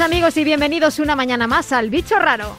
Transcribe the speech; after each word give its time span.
Amigos 0.00 0.36
y 0.36 0.42
bienvenidos 0.42 0.98
una 0.98 1.14
mañana 1.14 1.46
más 1.46 1.70
al 1.70 1.88
Bicho 1.88 2.18
Raro. 2.18 2.56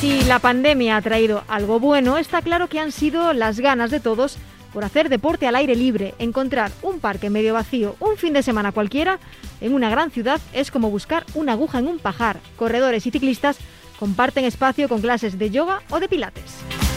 Si 0.00 0.22
la 0.24 0.40
pandemia 0.40 0.96
ha 0.96 1.02
traído 1.02 1.44
algo 1.46 1.78
bueno, 1.78 2.18
está 2.18 2.42
claro 2.42 2.68
que 2.68 2.80
han 2.80 2.90
sido 2.90 3.32
las 3.34 3.60
ganas 3.60 3.92
de 3.92 4.00
todos 4.00 4.36
por 4.72 4.84
hacer 4.84 5.08
deporte 5.08 5.46
al 5.46 5.54
aire 5.54 5.76
libre. 5.76 6.14
Encontrar 6.18 6.72
un 6.82 6.98
parque 6.98 7.30
medio 7.30 7.54
vacío 7.54 7.94
un 8.00 8.16
fin 8.16 8.32
de 8.32 8.42
semana 8.42 8.72
cualquiera 8.72 9.20
en 9.60 9.74
una 9.74 9.88
gran 9.88 10.10
ciudad 10.10 10.40
es 10.52 10.72
como 10.72 10.90
buscar 10.90 11.24
una 11.34 11.52
aguja 11.52 11.78
en 11.78 11.86
un 11.86 12.00
pajar. 12.00 12.40
Corredores 12.56 13.06
y 13.06 13.12
ciclistas 13.12 13.58
comparten 13.98 14.44
espacio 14.44 14.88
con 14.88 15.00
clases 15.00 15.38
de 15.38 15.50
yoga 15.50 15.82
o 15.88 16.00
de 16.00 16.08
pilates. 16.08 16.87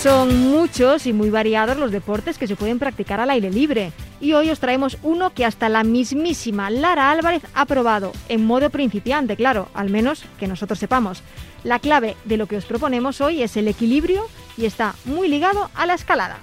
Son 0.00 0.50
muchos 0.50 1.06
y 1.06 1.12
muy 1.12 1.28
variados 1.28 1.76
los 1.76 1.90
deportes 1.90 2.38
que 2.38 2.46
se 2.46 2.54
pueden 2.54 2.78
practicar 2.78 3.18
al 3.18 3.30
aire 3.30 3.50
libre. 3.50 3.90
Y 4.20 4.32
hoy 4.32 4.48
os 4.48 4.60
traemos 4.60 4.96
uno 5.02 5.34
que 5.34 5.44
hasta 5.44 5.68
la 5.68 5.82
mismísima 5.82 6.70
Lara 6.70 7.10
Álvarez 7.10 7.42
ha 7.52 7.66
probado, 7.66 8.12
en 8.28 8.46
modo 8.46 8.70
principiante, 8.70 9.34
claro, 9.34 9.68
al 9.74 9.90
menos 9.90 10.22
que 10.38 10.46
nosotros 10.46 10.78
sepamos. 10.78 11.24
La 11.64 11.80
clave 11.80 12.16
de 12.26 12.36
lo 12.36 12.46
que 12.46 12.56
os 12.56 12.64
proponemos 12.64 13.20
hoy 13.20 13.42
es 13.42 13.56
el 13.56 13.66
equilibrio 13.66 14.28
y 14.56 14.66
está 14.66 14.94
muy 15.04 15.26
ligado 15.26 15.68
a 15.74 15.84
la 15.84 15.94
escalada. 15.94 16.38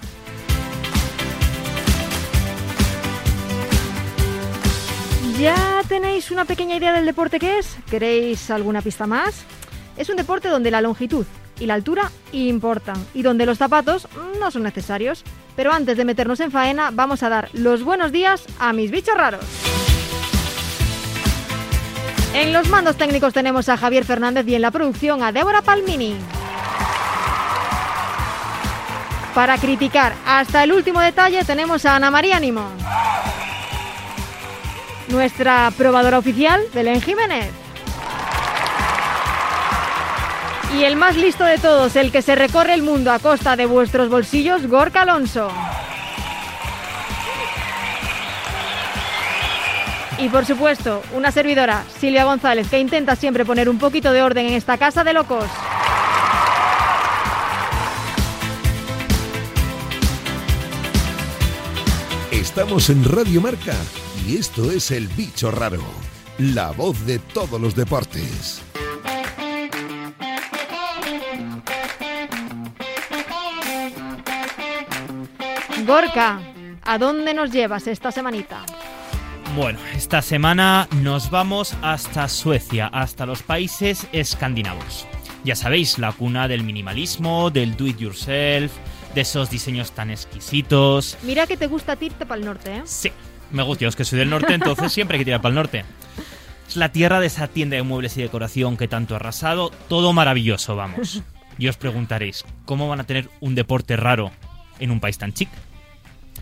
¿Ya 5.40 5.82
tenéis 5.88 6.30
una 6.30 6.44
pequeña 6.44 6.76
idea 6.76 6.92
del 6.92 7.06
deporte 7.06 7.38
que 7.38 7.58
es? 7.58 7.78
¿Queréis 7.88 8.50
alguna 8.50 8.82
pista 8.82 9.06
más? 9.06 9.46
Es 9.96 10.10
un 10.10 10.16
deporte 10.16 10.48
donde 10.48 10.70
la 10.70 10.82
longitud 10.82 11.24
y 11.58 11.66
la 11.66 11.74
altura 11.74 12.10
importan 12.32 12.96
y 13.14 13.22
donde 13.22 13.46
los 13.46 13.58
zapatos 13.58 14.08
no 14.38 14.50
son 14.50 14.62
necesarios. 14.62 15.24
Pero 15.56 15.72
antes 15.72 15.96
de 15.96 16.04
meternos 16.04 16.40
en 16.40 16.50
faena, 16.50 16.90
vamos 16.92 17.22
a 17.22 17.28
dar 17.28 17.48
los 17.52 17.82
buenos 17.82 18.12
días 18.12 18.44
a 18.58 18.72
mis 18.72 18.90
bichos 18.90 19.16
raros. 19.16 19.44
En 22.34 22.52
los 22.52 22.68
mandos 22.68 22.96
técnicos 22.96 23.32
tenemos 23.32 23.68
a 23.70 23.78
Javier 23.78 24.04
Fernández 24.04 24.46
y 24.46 24.54
en 24.54 24.62
la 24.62 24.70
producción 24.70 25.22
a 25.22 25.32
Débora 25.32 25.62
Palmini. 25.62 26.16
Para 29.34 29.58
criticar 29.58 30.14
hasta 30.26 30.64
el 30.64 30.72
último 30.72 31.00
detalle 31.00 31.44
tenemos 31.44 31.84
a 31.86 31.96
Ana 31.96 32.10
María 32.10 32.40
Nimo. 32.40 32.68
Nuestra 35.08 35.70
probadora 35.76 36.18
oficial, 36.18 36.62
Belén 36.74 37.00
Jiménez. 37.00 37.65
Y 40.74 40.84
el 40.84 40.96
más 40.96 41.16
listo 41.16 41.44
de 41.44 41.58
todos, 41.58 41.96
el 41.96 42.12
que 42.12 42.22
se 42.22 42.34
recorre 42.34 42.74
el 42.74 42.82
mundo 42.82 43.12
a 43.12 43.18
costa 43.18 43.56
de 43.56 43.66
vuestros 43.66 44.08
bolsillos, 44.08 44.66
Gorka 44.66 45.02
Alonso. 45.02 45.48
Y 50.18 50.28
por 50.28 50.46
supuesto, 50.46 51.02
una 51.14 51.30
servidora, 51.30 51.84
Silvia 51.98 52.24
González, 52.24 52.68
que 52.68 52.78
intenta 52.78 53.16
siempre 53.16 53.44
poner 53.44 53.68
un 53.68 53.78
poquito 53.78 54.12
de 54.12 54.22
orden 54.22 54.46
en 54.46 54.54
esta 54.54 54.78
casa 54.78 55.04
de 55.04 55.12
locos. 55.12 55.44
Estamos 62.30 62.88
en 62.90 63.04
Radio 63.04 63.40
Marca 63.40 63.74
y 64.26 64.36
esto 64.38 64.70
es 64.70 64.90
El 64.90 65.08
Bicho 65.08 65.50
Raro, 65.50 65.82
la 66.38 66.70
voz 66.70 67.04
de 67.04 67.18
todos 67.18 67.60
los 67.60 67.74
deportes. 67.74 68.62
Gorka, 75.86 76.40
¿a 76.82 76.98
dónde 76.98 77.32
nos 77.32 77.52
llevas 77.52 77.86
esta 77.86 78.10
semanita? 78.10 78.64
Bueno, 79.54 79.78
esta 79.94 80.20
semana 80.20 80.88
nos 81.00 81.30
vamos 81.30 81.76
hasta 81.80 82.28
Suecia, 82.28 82.88
hasta 82.88 83.24
los 83.24 83.44
países 83.44 84.08
escandinavos. 84.10 85.06
Ya 85.44 85.54
sabéis, 85.54 86.00
la 86.00 86.10
cuna 86.10 86.48
del 86.48 86.64
minimalismo, 86.64 87.50
del 87.50 87.76
do 87.76 87.86
it 87.86 87.98
yourself, 87.98 88.72
de 89.14 89.20
esos 89.20 89.48
diseños 89.48 89.92
tan 89.92 90.10
exquisitos. 90.10 91.16
Mira 91.22 91.46
que 91.46 91.56
te 91.56 91.68
gusta 91.68 91.96
irte 92.00 92.26
para 92.26 92.40
el 92.40 92.46
norte, 92.46 92.78
¿eh? 92.78 92.82
Sí, 92.84 93.12
me 93.52 93.62
gusta, 93.62 93.82
yo 93.82 93.88
es 93.88 93.94
que 93.94 94.04
soy 94.04 94.18
del 94.18 94.28
norte, 94.30 94.54
entonces 94.54 94.92
siempre 94.92 95.14
hay 95.14 95.20
que 95.20 95.26
tirar 95.26 95.40
para 95.40 95.50
el 95.50 95.54
norte. 95.54 95.84
Es 96.66 96.74
la 96.74 96.90
tierra 96.90 97.20
de 97.20 97.28
esa 97.28 97.46
tienda 97.46 97.76
de 97.76 97.84
muebles 97.84 98.16
y 98.16 98.22
decoración 98.22 98.76
que 98.76 98.88
tanto 98.88 99.14
ha 99.14 99.18
arrasado, 99.18 99.70
todo 99.88 100.12
maravilloso, 100.12 100.74
vamos. 100.74 101.22
Y 101.58 101.68
os 101.68 101.78
preguntaréis, 101.78 102.44
¿cómo 102.66 102.86
van 102.86 103.00
a 103.00 103.04
tener 103.04 103.30
un 103.40 103.54
deporte 103.54 103.96
raro 103.96 104.30
en 104.78 104.90
un 104.90 105.00
país 105.00 105.16
tan 105.16 105.32
chic? 105.32 105.48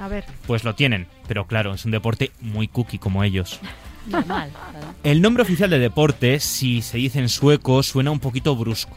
A 0.01 0.09
ver. 0.09 0.25
Pues 0.47 0.65
lo 0.65 0.75
tienen, 0.75 1.07
pero 1.29 1.47
claro, 1.47 1.75
es 1.75 1.85
un 1.85 1.91
deporte 1.91 2.33
muy 2.41 2.69
cookie 2.69 2.99
como 2.99 3.23
ellos. 3.25 3.61
Normal. 4.07 4.51
claro. 4.71 4.95
El 5.03 5.23
nombre 5.23 5.43
oficial 5.43 5.71
del 5.71 5.81
deporte, 5.81 6.39
si 6.41 6.83
se 6.83 6.99
dice 6.99 7.21
en 7.21 7.29
sueco, 7.29 7.83
suena 7.83 8.11
un 8.11 8.21
poquito 8.21 8.55
brusco. 8.57 8.95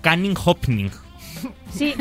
Canning 0.00 0.34
Hopning, 0.44 0.90
Sí, 1.72 1.94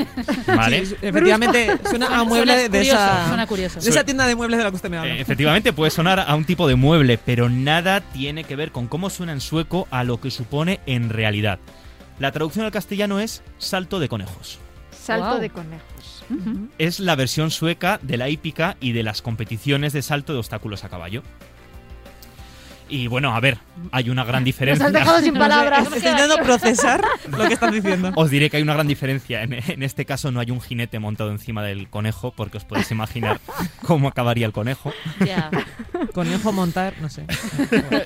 ¿vale? 0.48 0.86
Sí, 0.86 0.96
efectivamente, 1.02 1.78
suena 1.88 2.08
a 2.20 2.24
mueble 2.24 2.54
Suena 2.54 2.62
de 2.64 2.70
curioso, 2.70 2.96
esa, 2.98 3.28
Suena 3.28 3.48
curioso. 3.48 3.80
de 3.80 3.90
esa 3.90 4.04
tienda 4.04 4.28
de 4.28 4.36
muebles 4.36 4.58
de 4.58 4.64
la 4.64 4.70
que 4.72 4.76
usted 4.76 4.90
me 4.90 4.98
habla. 4.98 5.14
Eh, 5.14 5.22
efectivamente 5.22 5.74
puede 5.74 5.92
sonar 5.92 6.20
a 6.20 6.36
un 6.36 6.46
tipo 6.46 6.68
de 6.68 6.76
mueble, 6.76 7.18
pero 7.18 7.50
nada 7.50 8.02
tiene 8.02 8.44
que 8.44 8.56
ver 8.56 8.72
con 8.72 8.88
cómo 8.88 9.10
suena 9.10 9.32
en 9.32 9.42
sueco 9.42 9.88
a 9.92 10.04
lo 10.04 10.20
que 10.20 10.32
supone 10.32 10.80
en 10.88 11.10
realidad. 11.10 11.60
La 12.20 12.32
traducción 12.32 12.66
al 12.66 12.72
castellano 12.72 13.20
es 13.20 13.44
salto 13.60 14.00
de 14.00 14.10
conejos. 14.10 14.60
Salto 15.10 15.40
de 15.40 15.50
conejos. 15.50 16.24
Es 16.78 17.00
la 17.00 17.16
versión 17.16 17.52
sueca 17.52 18.00
de 18.02 18.18
la 18.18 18.30
hípica 18.30 18.78
y 18.80 18.92
de 18.92 19.04
las 19.04 19.22
competiciones 19.22 19.94
de 19.94 20.02
salto 20.02 20.34
de 20.34 20.40
obstáculos 20.40 20.84
a 20.84 20.90
caballo. 20.90 21.24
Y 22.90 23.08
bueno, 23.08 23.36
a 23.36 23.40
ver, 23.40 23.60
hay 23.92 24.10
una 24.10 24.24
gran 24.24 24.42
Nos 24.42 24.46
diferencia. 24.46 24.88
has 24.88 24.94
dejado 24.94 25.20
sin 25.20 25.34
palabras. 25.38 25.84
Estoy 25.84 25.98
intentando 26.00 26.38
procesar 26.38 27.04
lo 27.30 27.48
que 27.48 27.54
están 27.54 27.72
diciendo. 27.72 28.12
Os 28.16 28.30
diré 28.32 28.50
que 28.50 28.58
hay 28.58 28.64
una 28.64 28.74
gran 28.74 28.88
diferencia. 28.88 29.44
En, 29.44 29.54
en 29.54 29.84
este 29.84 30.06
caso 30.06 30.32
no 30.32 30.40
hay 30.40 30.50
un 30.52 30.60
jinete 30.60 30.98
montado 31.00 31.30
encima 31.32 31.64
del 31.64 31.88
conejo, 31.90 32.32
porque 32.36 32.58
os 32.58 32.66
podéis 32.66 32.90
imaginar 32.92 33.40
cómo 33.86 34.08
acabaría 34.08 34.46
el 34.48 34.52
conejo. 34.54 34.92
Ya. 35.26 35.52
Conejo 36.14 36.52
montar, 36.52 36.94
no 37.02 37.10
sé. 37.10 37.26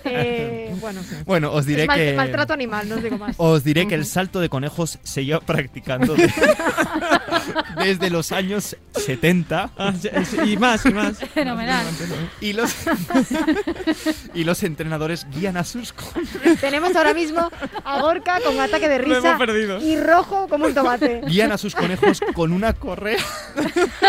Eh, 0.05 0.75
bueno, 0.81 1.01
Bueno, 1.25 1.51
os 1.53 1.65
diré 1.65 1.87
mal- 1.87 1.97
que... 1.97 2.13
maltrato 2.13 2.53
animal, 2.53 2.87
no 2.89 2.95
os 2.95 3.03
digo 3.03 3.17
más. 3.17 3.35
Os 3.37 3.63
diré 3.63 3.87
que 3.87 3.95
el 3.95 4.05
salto 4.05 4.39
de 4.39 4.49
conejos 4.49 4.99
se 5.03 5.23
lleva 5.25 5.39
practicando 5.39 6.13
de- 6.15 6.31
desde 7.77 8.09
los 8.09 8.31
años 8.31 8.75
70 8.95 9.71
Ah, 9.77 9.93
sí, 9.99 10.09
sí, 10.29 10.37
y 10.53 10.57
más, 10.57 10.85
y 10.85 10.93
más. 10.93 11.17
Fenomenal. 11.33 11.85
y 12.41 12.53
los, 12.53 12.75
y 14.33 14.43
los 14.43 14.63
entrenadores 14.73 15.27
guían 15.31 15.57
a 15.57 15.63
sus 15.63 15.93
Tenemos 16.61 16.95
ahora 16.95 17.13
mismo 17.13 17.49
a 17.85 18.01
Gorka 18.01 18.39
con 18.41 18.59
ataque 18.59 18.89
de 18.89 18.99
Lo 18.99 19.05
risa 19.05 19.17
hemos 19.29 19.37
perdido. 19.39 19.79
y 19.79 19.97
rojo 19.99 20.47
como 20.49 20.65
un 20.65 20.73
tomate. 20.73 21.21
guían 21.27 21.51
a 21.51 21.57
sus 21.57 21.75
conejos 21.75 22.19
con 22.33 22.51
una 22.51 22.73
correa 22.73 23.17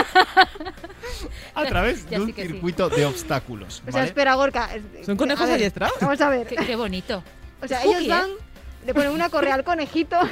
a 1.55 1.65
través 1.67 2.05
Ya 2.05 2.11
de 2.11 2.17
sí 2.17 2.23
un 2.23 2.33
que 2.33 2.43
sí. 2.43 2.49
circuito 2.53 2.89
de 2.89 3.07
obstáculos. 3.07 3.81
O 3.83 3.85
sea, 3.85 3.93
¿vale? 3.93 4.07
espera, 4.07 4.35
Gorka. 4.35 4.71
es- 4.75 5.07
¿Son 5.07 5.17
conejos 5.17 5.47
ver, 5.47 5.57
adiestrados? 5.57 5.97
Vamos 6.01 6.21
a 6.21 6.29
ver. 6.29 6.47
Qué, 6.47 6.57
qué 6.57 6.77
bonito. 6.77 7.23
O 7.63 7.69
sea, 7.69 7.83
ellos 7.85 8.07
van, 8.09 8.31
le 8.84 8.95
ponen 8.95 9.11
una 9.11 9.28
correa 9.31 9.55
al 9.55 9.65
conejito. 9.65 10.17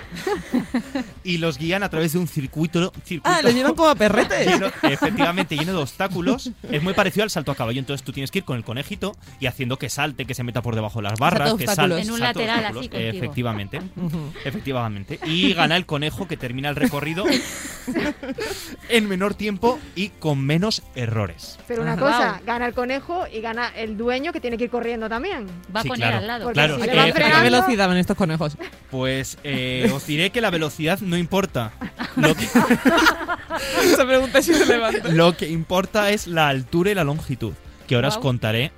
Y 1.24 1.38
los 1.38 1.56
guían 1.56 1.84
a 1.84 1.88
través 1.88 2.12
de 2.14 2.18
un 2.18 2.26
circuito, 2.26 2.92
circuito 3.04 3.22
Ah, 3.32 3.40
los 3.42 3.54
llevan 3.54 3.74
como 3.74 3.88
a 3.88 3.94
perretes. 3.94 4.44
lleno- 4.48 4.72
efectivamente 4.82 5.56
lleno 5.56 5.72
de 5.72 5.78
obstáculos. 5.78 6.50
Es 6.68 6.82
muy 6.82 6.94
parecido 6.94 7.22
al 7.22 7.30
salto 7.30 7.52
a 7.52 7.54
caballo. 7.54 7.78
Entonces 7.78 8.04
tú 8.04 8.10
tienes 8.12 8.32
que 8.32 8.38
ir 8.40 8.44
con 8.44 8.56
el 8.56 8.64
conejito 8.64 9.16
y 9.38 9.46
haciendo 9.46 9.78
que 9.78 9.88
salte, 9.88 10.24
que 10.24 10.34
se 10.34 10.42
meta 10.42 10.62
por 10.62 10.74
debajo 10.74 10.98
de 10.98 11.04
las 11.04 11.18
barras, 11.20 11.50
Salto 11.50 11.58
que 11.58 11.66
salte. 11.68 12.00
En 12.02 12.10
un 12.10 12.18
salto 12.18 12.40
lateral, 12.40 12.64
así, 12.66 12.74
contigo. 12.88 12.96
Efectivamente. 12.98 13.80
Efectivamente. 14.44 15.20
Y 15.24 15.54
gana 15.54 15.76
el 15.76 15.86
conejo 15.86 16.26
que 16.26 16.36
termina 16.36 16.68
el 16.70 16.74
recorrido 16.76 17.24
en 18.88 19.08
menor 19.08 19.34
tiempo 19.34 19.78
y 19.94 20.08
con 20.08 20.40
menos 20.44 20.82
errores. 20.96 21.58
Pero 21.68 21.82
una 21.82 21.92
Ajá. 21.92 22.00
cosa, 22.00 22.40
gana 22.44 22.66
el 22.66 22.74
conejo 22.74 23.26
y 23.32 23.40
gana 23.40 23.68
el 23.76 23.96
dueño 23.96 24.32
que 24.32 24.40
tiene 24.40 24.58
que 24.58 24.64
ir 24.64 24.70
corriendo 24.70 25.08
también. 25.08 25.46
Va 25.74 25.82
Sí, 25.82 25.88
con 25.88 25.96
claro. 25.96 26.16
él 26.16 26.20
al 26.22 26.26
lado. 26.26 26.44
Porque 26.46 26.54
Claro, 26.54 26.78
si 26.82 27.22
¿A 27.22 27.42
velocidad 27.42 27.86
van 27.88 27.96
estos 27.96 28.16
conejos? 28.16 28.41
Pues 28.90 29.38
eh, 29.44 29.90
os 29.94 30.06
diré 30.06 30.30
que 30.30 30.40
la 30.40 30.50
velocidad 30.50 31.00
no 31.00 31.16
importa. 31.16 31.72
Lo 32.16 32.34
que, 32.34 32.44
Esa 33.84 34.06
pregunta 34.06 34.38
es 34.38 34.48
irrelevante. 34.48 35.12
lo 35.12 35.36
que 35.36 35.48
importa 35.48 36.10
es 36.10 36.26
la 36.26 36.48
altura 36.48 36.90
y 36.90 36.94
la 36.94 37.04
longitud. 37.04 37.52
Que 37.86 37.94
ahora 37.96 38.08
os 38.08 38.14
Guau. 38.14 38.22
contaré 38.22 38.72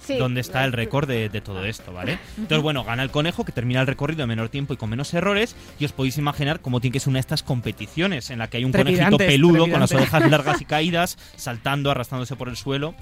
sí, 0.00 0.16
dónde 0.16 0.40
está 0.40 0.60
la- 0.60 0.66
el 0.66 0.72
récord 0.72 1.06
de, 1.08 1.28
de 1.28 1.40
todo 1.40 1.64
esto, 1.64 1.92
¿vale? 1.92 2.18
Entonces, 2.38 2.62
bueno, 2.62 2.84
gana 2.84 3.02
el 3.02 3.10
conejo 3.10 3.44
que 3.44 3.52
termina 3.52 3.80
el 3.80 3.86
recorrido 3.86 4.22
en 4.22 4.28
menor 4.28 4.48
tiempo 4.48 4.72
y 4.74 4.76
con 4.76 4.90
menos 4.90 5.12
errores. 5.14 5.54
Y 5.78 5.84
os 5.84 5.92
podéis 5.92 6.16
imaginar 6.18 6.60
cómo 6.60 6.80
tiene 6.80 6.92
que 6.92 7.00
ser 7.00 7.10
una 7.10 7.18
de 7.18 7.20
estas 7.20 7.42
competiciones 7.42 8.30
en 8.30 8.38
la 8.38 8.48
que 8.48 8.56
hay 8.58 8.64
un 8.64 8.72
conejito 8.72 8.94
Trepidantes, 9.16 9.26
peludo 9.28 9.68
con 9.70 9.80
las 9.80 9.90
trepidantes. 9.90 10.14
orejas 10.14 10.30
largas 10.30 10.60
y 10.60 10.64
caídas, 10.66 11.18
saltando, 11.36 11.90
arrastrándose 11.90 12.36
por 12.36 12.48
el 12.48 12.56
suelo. 12.56 12.94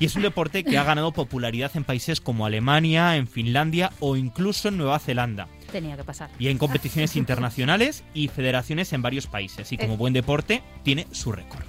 Y 0.00 0.06
es 0.06 0.16
un 0.16 0.22
deporte 0.22 0.64
que 0.64 0.76
ha 0.76 0.84
ganado 0.84 1.12
popularidad 1.12 1.70
en 1.74 1.84
países 1.84 2.20
como 2.20 2.46
Alemania, 2.46 3.16
en 3.16 3.28
Finlandia 3.28 3.92
o 4.00 4.16
incluso 4.16 4.68
en 4.68 4.76
Nueva 4.76 4.98
Zelanda. 4.98 5.48
Tenía 5.70 5.96
que 5.96 6.04
pasar. 6.04 6.30
Y 6.38 6.48
en 6.48 6.58
competiciones 6.58 7.14
internacionales 7.16 8.04
y 8.12 8.28
federaciones 8.28 8.92
en 8.92 9.02
varios 9.02 9.26
países. 9.26 9.70
Y 9.72 9.78
como 9.78 9.94
Eh. 9.94 9.96
buen 9.96 10.12
deporte, 10.12 10.62
tiene 10.82 11.06
su 11.12 11.30
récord. 11.32 11.64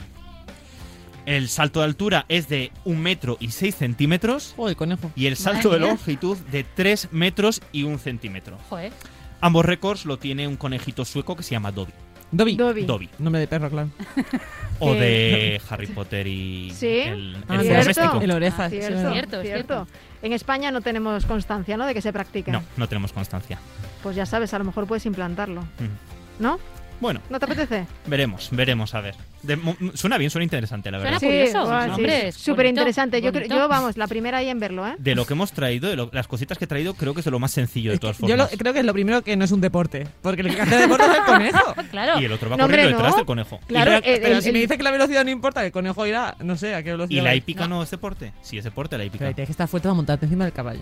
El 1.26 1.50
salto 1.50 1.80
de 1.80 1.86
altura 1.86 2.26
es 2.30 2.48
de 2.50 2.72
un 2.84 3.00
metro 3.02 3.38
y 3.40 3.50
6 3.50 3.74
centímetros. 3.76 4.54
Joder, 4.56 4.76
conejo. 4.76 5.12
Y 5.16 5.26
el 5.26 5.36
salto 5.38 5.70
Madre 5.70 5.82
de 5.84 5.88
longitud 5.88 6.38
de 6.52 6.64
3 6.64 7.10
metros 7.12 7.62
y 7.72 7.84
1 7.84 7.98
centímetro. 7.98 8.58
Joder. 8.70 8.94
Ambos 9.42 9.66
récords 9.66 10.06
lo 10.06 10.18
tiene 10.18 10.48
un 10.48 10.56
conejito 10.56 11.04
sueco 11.04 11.36
que 11.36 11.44
se 11.44 11.52
llama 11.52 11.72
Dobby. 11.72 11.92
Dobby. 12.32 12.56
Dobby. 12.56 12.84
Dobby. 12.86 13.10
Nombre 13.20 13.40
de 13.42 13.48
perro, 13.48 13.70
claro. 13.70 13.90
O 14.80 14.94
de 14.94 15.62
Harry 15.70 15.88
Potter 15.88 16.28
y 16.28 16.70
Sí. 16.72 16.88
el, 16.88 17.36
el 17.36 17.44
Ah, 17.48 17.60
¿cierto? 17.62 17.80
doméstico. 17.80 18.22
El 18.22 18.32
oreja. 18.32 18.66
Ah, 18.66 18.70
sí, 18.70 18.78
Cierto, 18.82 19.00
sí. 19.08 19.14
Cierto, 19.14 19.42
es 19.42 19.48
cierto. 19.48 19.88
En 20.22 20.34
España 20.34 20.70
no 20.72 20.82
tenemos 20.82 21.26
constancia, 21.26 21.78
¿no? 21.78 21.86
De 21.86 21.94
que 21.94 22.02
se 22.02 22.12
practique. 22.12 22.52
No, 22.52 22.62
no 22.76 22.88
tenemos 22.90 23.14
constancia. 23.14 23.58
Pues 24.04 24.18
ya 24.18 24.26
sabes, 24.26 24.54
a 24.54 24.60
lo 24.60 24.66
mejor 24.66 24.86
puedes 24.86 25.06
implantarlo. 25.06 25.62
Mm. 25.62 26.44
¿No? 26.44 26.60
Bueno, 27.02 27.22
¿No 27.30 27.40
te 27.40 27.46
apetece? 27.46 27.86
veremos, 28.08 28.50
veremos 28.52 28.94
a 28.96 29.02
ver. 29.02 29.16
De- 29.44 29.60
suena 29.94 30.18
bien, 30.18 30.32
suena 30.32 30.44
interesante, 30.44 30.90
la 30.90 30.98
verdad. 30.98 31.20
Suena 31.20 31.88
curioso, 31.98 32.32
sí, 32.32 32.32
Súper 32.32 32.66
interesante. 32.68 33.22
Yo, 33.22 33.32
yo, 33.32 33.68
vamos, 33.68 33.98
la 33.98 34.08
primera 34.08 34.38
ahí 34.40 34.50
en 34.50 34.60
verlo, 34.60 34.88
¿eh? 34.88 34.96
De 34.98 35.14
lo 35.14 35.26
que 35.26 35.34
hemos 35.34 35.52
traído, 35.52 35.90
de 35.90 35.96
lo- 35.98 36.10
las 36.14 36.28
cositas 36.28 36.58
que 36.58 36.66
he 36.66 36.68
traído, 36.68 36.94
creo 36.96 37.14
que 37.14 37.20
es 37.20 37.26
de 37.26 37.32
lo 37.32 37.40
más 37.40 37.52
sencillo 37.52 37.92
de 37.92 37.98
todas 38.00 38.18
yo 38.18 38.28
formas. 38.28 38.52
lo- 38.52 38.58
creo 38.58 38.74
que 38.74 38.80
es 38.80 38.86
lo 38.86 38.94
primero 38.94 39.22
que 39.24 39.36
no 39.36 39.46
es 39.46 39.52
un 39.52 39.62
deporte. 39.62 40.08
Porque 40.22 40.42
el 40.42 40.56
que 40.56 40.62
hace 40.62 40.78
deporte 40.78 41.06
es 41.06 41.18
el 41.18 41.24
conejo. 41.26 41.76
Claro. 41.92 42.20
Y 42.20 42.26
el 42.26 42.32
otro 42.32 42.50
va 42.50 42.58
No, 42.58 42.64
hombre, 42.66 42.78
corriendo 42.78 42.98
detrás 42.98 43.12
no. 43.14 43.18
del 43.18 43.26
conejo. 43.26 43.60
Claro, 43.68 43.92
Y 43.98 44.02
pero, 44.02 44.16
el- 44.16 44.22
pero 44.22 44.36
el- 44.38 44.42
si 44.42 44.52
me 44.52 44.60
dice 44.60 44.78
que 44.78 44.84
la 44.84 44.92
velocidad 44.92 45.24
no 45.26 45.32
importa, 45.32 45.66
el 45.66 45.72
conejo 45.72 46.06
irá, 46.08 46.36
no 46.40 46.56
sé 46.58 46.74
a 46.76 46.82
qué 46.84 46.90
¿Y, 46.90 46.92
velocidad. 46.94 47.24
la 47.24 47.30
va. 47.30 47.36
hípica 47.36 47.68
no. 47.68 47.84
es 47.84 47.92
deporte? 47.92 48.34
Sí, 48.42 48.58
es 48.58 48.64
deporte 48.64 48.98
la 48.98 49.04
hípica. 49.06 49.26
Pero 49.26 49.36
tienes 49.36 49.48
que 49.50 49.52
estar 49.52 49.68
fuerte 49.68 49.88
para 49.88 49.94
montarte 49.96 50.26
encima 50.26 50.46
del 50.46 50.54
caballo. 50.54 50.82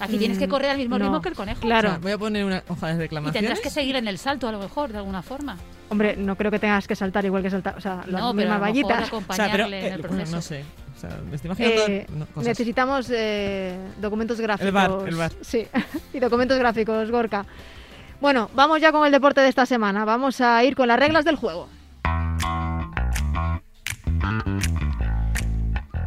Aquí 0.00 0.18
tienes 0.18 0.38
que 0.38 0.48
correr 0.48 0.70
al 0.70 0.78
mismo 0.78 0.98
No. 0.98 1.04
ritmo 1.04 1.20
que 1.20 1.28
el 1.28 1.34
conejo. 1.34 1.60
Claro. 1.60 1.88
O 1.88 1.92
sea, 1.92 1.98
voy 2.00 2.12
a 2.12 2.18
poner 2.18 2.44
una 2.44 2.62
hoja 2.68 2.88
de 2.88 2.94
Y 2.94 2.98
reclamaciones. 2.98 3.40
tendrás 3.40 3.60
que 3.60 3.70
seguir 3.70 3.96
en 3.96 4.08
el 4.08 4.18
salto 4.18 4.48
a 4.48 4.52
lo 4.52 4.58
mejor, 4.58 4.90
de 4.92 4.98
alguna 4.98 5.22
forma. 5.22 5.56
Hombre, 5.90 6.16
no 6.16 6.36
creo 6.36 6.50
que 6.50 6.58
tengas 6.58 6.86
que 6.88 6.96
saltar 6.96 7.24
igual 7.24 7.42
que 7.42 7.50
saltar. 7.50 7.76
O 7.76 7.80
sea, 7.80 8.02
las 8.06 8.20
no, 8.22 8.32
mismas 8.32 8.60
vallitas. 8.60 9.12
O 9.12 9.32
sea, 9.32 9.50
pero 9.50 9.66
en 9.66 9.74
eh, 9.74 9.88
el 9.88 10.00
bueno, 10.00 10.16
proceso. 10.16 10.36
no 10.36 10.42
sé. 10.42 10.64
O 10.96 11.00
sea, 11.00 11.18
me 11.28 11.36
estoy 11.36 11.48
imaginando 11.48 11.86
Eh, 11.88 12.06
no, 12.14 12.26
cosas. 12.26 12.44
necesitamos 12.48 13.10
eh, 13.10 13.78
documentos 14.00 14.40
gráficos. 14.40 14.72
bar, 14.72 14.90
el 15.06 15.16
bar. 15.16 15.32
Sí, 15.40 15.66
y 16.12 16.18
documentos 16.20 16.58
gráficos, 16.58 17.10
Gorka. 17.10 17.44
Bueno, 18.20 18.50
vamos 18.54 18.80
ya 18.80 18.92
con 18.92 19.06
el 19.06 19.12
deporte 19.12 19.40
de 19.40 19.48
esta 19.48 19.64
semana. 19.66 20.04
Vamos 20.04 20.40
a 20.40 20.62
ir 20.64 20.76
con 20.76 20.88
las 20.88 20.98
reglas 20.98 21.24
del 21.24 21.36
juego. 21.36 21.68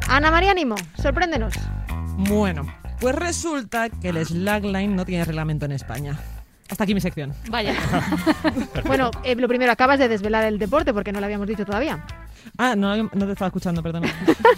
Ana 0.07 0.29
María 0.31 0.53
Nimo, 0.53 0.75
sorpréndenos. 1.01 1.53
Bueno, 2.17 2.67
pues 3.03 3.15
resulta 3.15 3.89
que 3.89 4.09
el 4.09 4.25
slackline 4.25 4.95
no 4.95 5.03
tiene 5.03 5.25
reglamento 5.25 5.65
en 5.65 5.73
España. 5.73 6.17
Hasta 6.69 6.85
aquí 6.85 6.93
mi 6.93 7.01
sección. 7.01 7.33
Vaya. 7.49 7.75
Bueno, 8.85 9.11
eh, 9.25 9.35
lo 9.35 9.49
primero, 9.49 9.73
acabas 9.73 9.99
de 9.99 10.07
desvelar 10.07 10.45
el 10.45 10.57
deporte 10.57 10.93
porque 10.93 11.11
no 11.11 11.19
lo 11.19 11.25
habíamos 11.25 11.45
dicho 11.45 11.65
todavía. 11.65 12.05
Ah, 12.57 12.77
no, 12.77 12.95
no 12.95 13.25
te 13.25 13.33
estaba 13.33 13.47
escuchando, 13.47 13.83
perdón. 13.83 14.05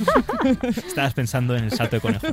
Estabas 0.77 1.15
pensando 1.15 1.55
en 1.57 1.63
el 1.63 1.71
salto 1.71 1.95
de 1.95 2.01
conejo. 2.01 2.27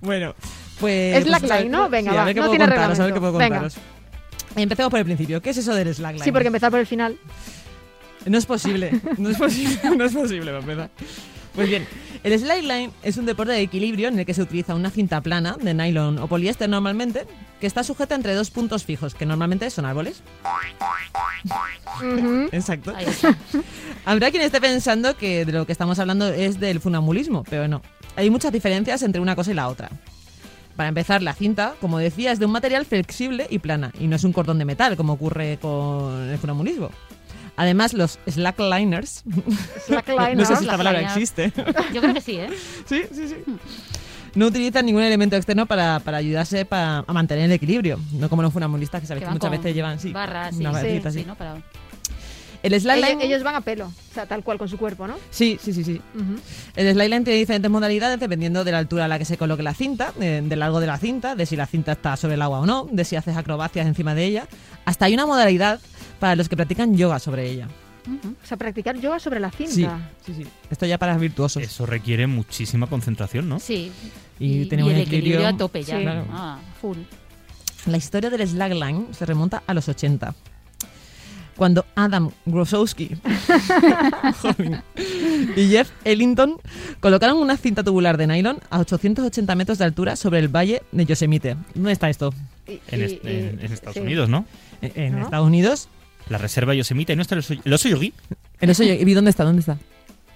bueno, 0.00 0.34
pues... 0.80 1.22
Slackline, 1.22 1.48
pues, 1.48 1.70
¿no? 1.70 1.88
Venga, 1.88 2.10
sí, 2.10 2.16
va, 2.16 2.22
a 2.22 2.24
ver 2.24 2.34
qué 2.34 2.40
no 2.40 2.46
puedo 2.46 2.58
tiene 2.58 2.72
contaros, 2.74 2.98
a 2.98 3.04
ver 3.04 3.14
qué 3.14 3.20
puedo 3.20 3.38
reglamento. 3.38 3.74
contaros. 3.74 4.56
Empecemos 4.56 4.90
por 4.90 4.98
el 4.98 5.04
principio. 5.04 5.40
¿Qué 5.40 5.50
es 5.50 5.56
eso 5.56 5.72
del 5.72 5.94
slackline? 5.94 6.24
Sí, 6.24 6.32
porque 6.32 6.48
empezar 6.48 6.72
por 6.72 6.80
el 6.80 6.86
final. 6.86 7.16
No 8.26 8.38
es 8.38 8.44
posible, 8.44 9.00
no 9.18 9.30
es 9.30 9.36
posible, 9.36 9.78
no 9.96 10.04
es 10.04 10.12
posible, 10.12 10.46
para 10.46 10.58
empezar. 10.58 10.90
Pues 11.54 11.68
bien, 11.68 11.86
el 12.22 12.38
slackline 12.38 12.90
es 13.02 13.16
un 13.16 13.26
deporte 13.26 13.52
de 13.52 13.60
equilibrio 13.60 14.08
en 14.08 14.18
el 14.18 14.26
que 14.26 14.34
se 14.34 14.42
utiliza 14.42 14.74
una 14.74 14.90
cinta 14.90 15.20
plana 15.20 15.56
de 15.60 15.74
nylon 15.74 16.18
o 16.18 16.26
poliéster 16.26 16.68
normalmente, 16.68 17.26
que 17.60 17.66
está 17.66 17.82
sujeta 17.84 18.14
entre 18.14 18.34
dos 18.34 18.50
puntos 18.50 18.84
fijos, 18.84 19.14
que 19.14 19.26
normalmente 19.26 19.68
son 19.70 19.84
árboles. 19.84 20.22
Exacto. 22.52 22.92
Habrá 24.04 24.30
quien 24.30 24.42
esté 24.42 24.60
pensando 24.60 25.16
que 25.16 25.44
de 25.44 25.52
lo 25.52 25.66
que 25.66 25.72
estamos 25.72 25.98
hablando 25.98 26.28
es 26.28 26.60
del 26.60 26.80
funambulismo, 26.80 27.44
pero 27.48 27.68
no. 27.68 27.82
Hay 28.16 28.30
muchas 28.30 28.52
diferencias 28.52 29.02
entre 29.02 29.20
una 29.20 29.36
cosa 29.36 29.50
y 29.50 29.54
la 29.54 29.68
otra. 29.68 29.90
Para 30.76 30.90
empezar, 30.90 31.22
la 31.22 31.34
cinta, 31.34 31.74
como 31.80 31.98
decía, 31.98 32.30
es 32.30 32.38
de 32.38 32.46
un 32.46 32.52
material 32.52 32.86
flexible 32.86 33.48
y 33.50 33.58
plana, 33.58 33.92
y 33.98 34.06
no 34.06 34.14
es 34.14 34.22
un 34.22 34.32
cordón 34.32 34.58
de 34.58 34.64
metal, 34.64 34.96
como 34.96 35.14
ocurre 35.14 35.58
con 35.60 36.28
el 36.28 36.38
funambulismo. 36.38 36.90
Además, 37.58 37.92
los 37.92 38.18
slackliners, 38.30 39.24
Slackline, 39.86 40.38
no 40.38 40.44
sé 40.46 40.56
si 40.56 40.64
esta 40.64 40.76
palabra 40.76 41.02
existe, 41.02 41.52
Yo 41.92 42.00
creo 42.00 42.14
que 42.14 42.20
sí, 42.20 42.36
¿eh? 42.38 42.48
sí, 42.86 43.02
sí, 43.12 43.28
sí, 43.28 43.34
no 44.34 44.46
utilizan 44.46 44.86
ningún 44.86 45.02
elemento 45.02 45.34
externo 45.36 45.66
para, 45.66 45.98
para 46.00 46.18
ayudarse 46.18 46.64
pa- 46.64 47.04
a 47.06 47.12
mantener 47.12 47.46
el 47.46 47.52
equilibrio, 47.52 47.98
no 48.12 48.28
como 48.28 48.42
los 48.42 48.52
funambulistas 48.52 49.00
que 49.00 49.06
sabes 49.08 49.22
Que 49.22 49.26
que, 49.26 49.32
muchas 49.32 49.50
veces 49.50 49.74
llevan 49.74 49.98
sí, 49.98 50.12
barras, 50.12 50.54
sí, 50.54 50.60
una 50.60 50.70
sí, 50.70 50.74
barrita 50.86 51.10
sí, 51.10 51.18
así. 51.18 51.26
¿no? 51.26 51.34
Para- 51.34 51.56
El 52.62 52.80
slackline, 52.80 53.10
Ellos, 53.18 53.24
ellos 53.24 53.42
van 53.42 53.54
a 53.56 53.60
pelo, 53.62 53.86
o 53.86 54.14
sea, 54.14 54.26
tal 54.26 54.44
cual 54.44 54.58
con 54.58 54.68
su 54.68 54.78
cuerpo, 54.78 55.06
¿no? 55.08 55.14
sí, 55.30 55.58
sí, 55.62 55.72
sí, 55.72 55.82
sí. 55.82 56.00
Ujú. 56.14 56.40
El 56.76 56.92
slackline 56.92 57.24
tiene 57.24 57.38
diferentes 57.40 57.70
modalidades 57.70 58.20
dependiendo 58.20 58.62
de 58.64 58.70
la 58.72 58.78
altura 58.78 59.06
a 59.06 59.08
la 59.08 59.18
que 59.18 59.24
se 59.24 59.36
coloque 59.36 59.62
la 59.64 59.74
cinta, 59.74 60.12
de- 60.18 60.42
del 60.42 60.58
largo 60.60 60.78
de 60.78 60.86
la 60.86 60.98
cinta, 60.98 61.34
de 61.34 61.44
si 61.46 61.56
la 61.56 61.66
cinta 61.66 61.92
está 61.92 62.16
sobre 62.16 62.34
el 62.34 62.42
agua 62.42 62.60
o 62.60 62.66
no, 62.66 62.86
de 62.92 63.04
si 63.04 63.16
haces 63.16 63.36
acrobacias 63.36 63.86
encima 63.86 64.14
de 64.14 64.24
ella. 64.26 64.46
Hasta 64.84 65.06
hay 65.06 65.14
una 65.14 65.26
modalidad 65.26 65.80
para 66.18 66.36
los 66.36 66.48
que 66.48 66.56
practican 66.56 66.96
yoga 66.96 67.18
sobre 67.18 67.50
ella. 67.50 67.68
O 68.42 68.46
sea, 68.46 68.56
practicar 68.56 68.98
yoga 68.98 69.18
sobre 69.18 69.38
la 69.38 69.50
cinta. 69.50 70.10
sí, 70.24 70.32
sí. 70.34 70.46
Esto 70.70 70.86
ya 70.86 70.96
para 70.98 71.16
virtuosos. 71.18 71.62
Eso 71.62 71.84
requiere 71.84 72.26
muchísima 72.26 72.86
concentración, 72.86 73.48
¿no? 73.48 73.58
Sí. 73.58 73.92
Y 74.38 74.64
tenemos 74.66 74.92
el 74.92 74.98
un 74.98 75.02
equilibrio, 75.02 75.40
equilibrio- 75.40 75.54
a 75.54 75.58
tope 75.58 75.82
ya. 75.82 75.96
Sí. 75.98 76.02
Claro. 76.02 76.24
Ah, 76.30 76.58
full. 76.80 76.96
La 77.86 77.96
historia 77.98 78.30
del 78.30 78.46
slackline 78.48 79.08
se 79.12 79.26
remonta 79.26 79.62
a 79.66 79.74
los 79.74 79.88
80. 79.88 80.34
Cuando 81.56 81.84
Adam 81.96 82.30
Grosowski 82.46 83.16
y 85.56 85.68
Jeff 85.68 85.90
Ellington 86.04 86.56
colocaron 87.00 87.38
una 87.38 87.56
cinta 87.56 87.82
tubular 87.82 88.16
de 88.16 88.26
nylon 88.26 88.58
a 88.70 88.78
880 88.80 89.54
metros 89.56 89.78
de 89.78 89.84
altura 89.84 90.16
sobre 90.16 90.38
el 90.38 90.48
valle 90.48 90.82
de 90.92 91.04
Yosemite. 91.04 91.56
¿Dónde 91.74 91.92
está 91.92 92.08
esto? 92.10 92.32
Y- 92.66 92.80
En, 92.88 93.00
y- 93.00 93.02
est- 93.02 93.24
y- 93.24 93.28
en- 93.28 93.60
en 93.60 93.72
Estados 93.72 93.94
sí. 93.94 94.00
Unidos, 94.00 94.28
¿no? 94.28 94.44
En, 94.82 94.92
en 94.94 95.12
¿No? 95.18 95.24
Estados 95.24 95.46
Unidos. 95.46 95.88
La 96.28 96.38
reserva 96.38 96.74
Yosemite. 96.74 97.12
¿Y 97.12 97.16
no 97.16 97.22
está 97.22 97.34
el 97.34 97.40
oso, 97.40 97.54
el 97.64 97.72
oso 97.72 97.88
yogi? 97.88 98.12
En 98.60 98.70
eso 98.70 98.82
yo- 98.84 98.94
¿y 98.94 99.14
dónde 99.14 99.30
está? 99.30 99.44
¿Dónde 99.44 99.60
está? 99.60 99.78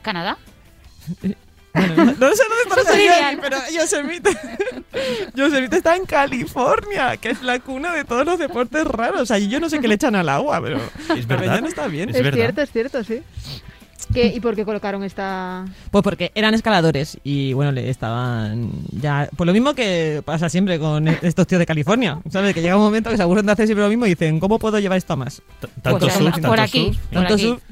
¿Canadá? 0.02 0.38
Bueno, 1.75 1.95
no, 1.97 2.05
no 2.05 2.12
sé 2.12 2.19
dónde 2.19 2.62
está 2.69 2.76
Yosemite, 2.76 3.38
pero 3.40 3.57
Yosemite. 3.75 4.31
Yosemite 5.35 5.76
está 5.76 5.97
en 5.97 6.05
California, 6.07 7.16
que 7.16 7.31
es 7.31 7.43
la 7.43 7.59
cuna 7.61 7.93
de 7.95 8.05
todos 8.05 8.25
los 8.26 8.38
deportes 8.38 8.85
raros. 8.87 9.31
Allí 9.31 9.49
yo 9.49 9.59
no 9.61 9.69
sé 9.71 9.81
qué 9.81 9.88
le 9.88 9.95
echan 9.95 10.14
al 10.14 10.28
agua, 10.28 10.61
pero. 10.62 10.76
Es 11.16 11.26
pero 11.26 11.40
verdad. 11.40 11.55
ya 11.57 11.61
no 11.62 11.69
está 11.69 11.87
bien. 11.88 12.11
Es 12.11 12.16
Es, 12.16 12.23
verdad. 12.23 12.37
cierto, 12.38 12.61
es 12.62 12.71
cierto, 12.73 13.05
sí. 13.05 13.23
¿Qué- 14.12 14.26
¿Y 14.35 14.40
por 14.40 14.54
qué 14.57 14.64
colocaron 14.64 15.02
esta...? 15.04 15.64
Pues 15.90 16.02
porque 16.02 16.31
eran 16.35 16.54
escaladores 16.54 17.19
y 17.25 17.52
bueno, 17.52 17.73
le 17.73 17.88
estaban 17.90 18.71
ya. 18.90 19.28
Pues 19.37 19.47
lo 19.47 19.52
mismo 19.52 19.75
que 19.75 20.23
pasa 20.25 20.49
siempre 20.49 20.78
con 20.78 21.09
e- 21.09 21.19
estos 21.23 21.47
tíos 21.47 21.59
de 21.59 21.66
California, 21.66 22.21
¿sabes? 22.31 22.54
Que 22.54 22.62
llega 22.62 22.76
un 22.76 22.83
momento 22.83 23.11
que 23.11 23.16
se 23.16 23.23
aburren 23.23 23.47
de 23.47 23.52
hacer 23.52 23.66
siempre 23.66 23.83
lo 23.85 23.88
mismo 23.88 24.07
y 24.07 24.11
dicen, 24.11 24.38
¿cómo 24.40 24.59
puedo 24.59 24.78
llevar 24.78 24.99
esto 24.99 25.12
a 25.12 25.16
más? 25.16 25.42
Tanto 25.61 25.99
Pues, 25.99 26.14
por 26.14 26.33
tanto 26.33 26.52
aquí. 26.62 26.99
Por 27.11 27.19
Tanto 27.21 27.35
aquí. 27.35 27.42
surf. 27.45 27.62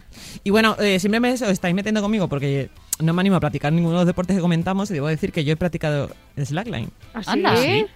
Y 0.44 0.50
bueno, 0.50 0.76
eh, 0.80 0.98
siempre 0.98 1.20
me 1.20 1.32
os 1.32 1.42
estáis 1.42 1.74
metiendo 1.74 2.00
conmigo 2.02 2.28
porque 2.28 2.70
no 3.00 3.12
me 3.12 3.20
animo 3.20 3.36
a 3.36 3.40
practicar 3.40 3.72
ninguno 3.72 3.94
de 3.94 4.00
los 4.02 4.06
deportes 4.06 4.36
que 4.36 4.42
comentamos 4.42 4.90
y 4.90 4.94
debo 4.94 5.08
decir 5.08 5.32
que 5.32 5.44
yo 5.44 5.52
he 5.52 5.56
practicado 5.56 6.10
slackline. 6.36 6.90
Anda. 7.26 7.56
Sí. 7.56 7.86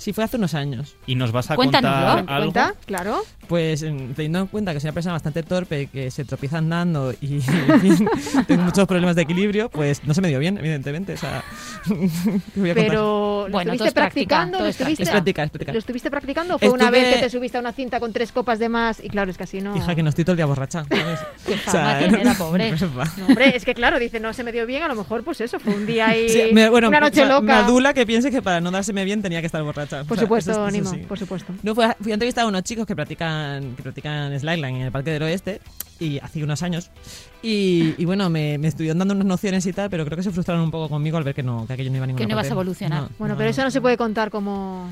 Sí, 0.00 0.14
fue 0.14 0.24
hace 0.24 0.38
unos 0.38 0.54
años. 0.54 0.96
Y 1.06 1.14
nos 1.14 1.30
vas 1.30 1.50
a 1.50 1.56
Cuéntanoslo. 1.56 2.16
contar 2.16 2.34
algo. 2.34 2.52
¿Cuenta? 2.52 2.74
Claro. 2.86 3.22
Pues 3.48 3.82
en- 3.82 4.14
teniendo 4.14 4.38
en 4.38 4.46
cuenta 4.46 4.72
que 4.72 4.80
soy 4.80 4.88
una 4.88 4.94
persona 4.94 5.12
bastante 5.12 5.42
torpe, 5.42 5.88
que 5.88 6.10
se 6.10 6.24
tropieza 6.24 6.58
andando 6.58 7.12
y 7.20 7.40
fin, 7.80 8.08
tengo 8.46 8.62
muchos 8.62 8.86
problemas 8.86 9.14
de 9.16 9.22
equilibrio, 9.22 9.68
pues 9.68 10.02
no 10.04 10.14
se 10.14 10.22
me 10.22 10.28
dio 10.28 10.38
bien, 10.38 10.56
evidentemente. 10.56 11.12
O 11.14 11.16
sea, 11.18 11.42
¿qué 11.84 12.60
voy 12.60 12.70
a 12.70 12.74
contar? 12.74 12.88
Pero 12.88 13.44
¿lo 13.46 13.52
Bueno, 13.52 13.72
estuviste 13.72 13.88
es 13.88 13.94
práctica, 13.94 14.36
practicando? 14.36 14.58
¿Lo 14.60 14.66
estuviste, 14.66 15.02
Es 15.02 15.10
practicar, 15.10 15.44
es 15.44 15.50
practicar. 15.50 15.74
¿Lo 15.74 15.78
estuviste 15.80 16.10
practicando 16.10 16.54
o 16.54 16.58
fue 16.58 16.70
una 16.70 16.90
vez 16.90 17.16
que 17.16 17.20
te 17.22 17.28
subiste 17.30 17.58
a 17.58 17.60
una 17.60 17.72
cinta 17.72 18.00
con 18.00 18.12
tres 18.14 18.32
copas 18.32 18.58
de 18.58 18.68
más? 18.70 19.04
Y 19.04 19.10
claro, 19.10 19.30
es 19.30 19.36
que 19.36 19.42
así 19.44 19.60
no... 19.60 19.76
Hija, 19.76 19.94
que 19.94 20.02
no 20.02 20.08
estoy 20.08 20.24
todo 20.24 20.32
el 20.32 20.36
día 20.38 20.46
borracha. 20.46 20.84
¿sabes? 20.88 21.20
Qué 21.46 21.56
fama 21.56 21.98
tiene 21.98 22.24
la 22.24 22.34
pobre. 22.34 22.70
No, 23.18 23.26
hombre, 23.28 23.54
es 23.56 23.64
que 23.66 23.74
claro, 23.74 23.98
dice, 23.98 24.18
no 24.20 24.32
se 24.32 24.44
me 24.44 24.52
dio 24.52 24.64
bien, 24.64 24.82
a 24.82 24.88
lo 24.88 24.94
mejor 24.94 25.24
pues 25.24 25.40
eso, 25.42 25.58
fue 25.60 25.74
un 25.74 25.84
día 25.86 26.08
ahí, 26.08 26.28
Sí, 26.30 26.42
me- 26.52 26.70
bueno, 26.70 26.88
una 26.88 27.00
noche 27.00 27.22
o 27.22 27.26
sea, 27.26 27.40
loca. 27.40 27.58
adula 27.66 27.92
que 27.92 28.06
piense 28.06 28.30
que 28.30 28.40
para 28.40 28.60
no 28.62 28.70
dárseme 28.70 29.04
bien 29.04 29.20
tenía 29.20 29.40
que 29.40 29.46
estar 29.46 29.62
borracha. 29.62 29.89
Por 29.98 30.12
O 30.12 30.14
sea, 30.14 30.24
supuesto, 30.24 30.50
eso- 30.52 30.66
eso 30.68 30.76
Nimo, 30.76 30.90
sí. 30.90 30.96
por 31.08 31.18
supuesto. 31.18 31.52
No, 31.62 31.74
fui 31.74 31.84
a, 31.84 31.96
fui 32.00 32.10
a 32.12 32.14
entrevistar 32.14 32.44
a 32.44 32.48
unos 32.48 32.62
chicos 32.64 32.86
que 32.86 32.94
practican, 32.96 33.74
que 33.76 33.82
practican 33.82 34.38
slackline 34.38 34.76
en 34.76 34.82
el 34.82 34.92
Parque 34.92 35.10
del 35.10 35.22
Oeste 35.24 35.60
y 35.98 36.18
hace 36.18 36.42
unos 36.42 36.62
años. 36.62 36.90
Y, 37.42 37.94
y 37.98 38.04
bueno, 38.04 38.30
me, 38.30 38.58
me 38.58 38.68
estuvieron 38.68 38.98
dando 38.98 39.14
unas 39.14 39.26
nociones 39.26 39.64
y 39.66 39.72
tal, 39.72 39.90
pero 39.90 40.04
creo 40.04 40.16
que 40.16 40.22
se 40.22 40.30
frustraron 40.30 40.62
un 40.64 40.70
poco 40.70 40.88
conmigo 40.88 41.18
al 41.18 41.24
ver 41.24 41.34
que 41.34 41.42
no, 41.42 41.66
que 41.66 41.72
aquello 41.74 41.90
no 41.90 41.96
iba 41.96 42.04
a 42.04 42.06
ninguna 42.06 42.20
Que 42.22 42.26
no 42.26 42.32
ibas 42.34 42.42
parte. 42.44 42.52
a 42.52 42.54
evolucionar. 42.54 43.08
Bueno, 43.18 43.34
pero 43.36 43.50
eso 43.50 43.62
no 43.62 43.70
se 43.70 43.80
puede 43.80 43.96
contar 43.96 44.30
como... 44.30 44.88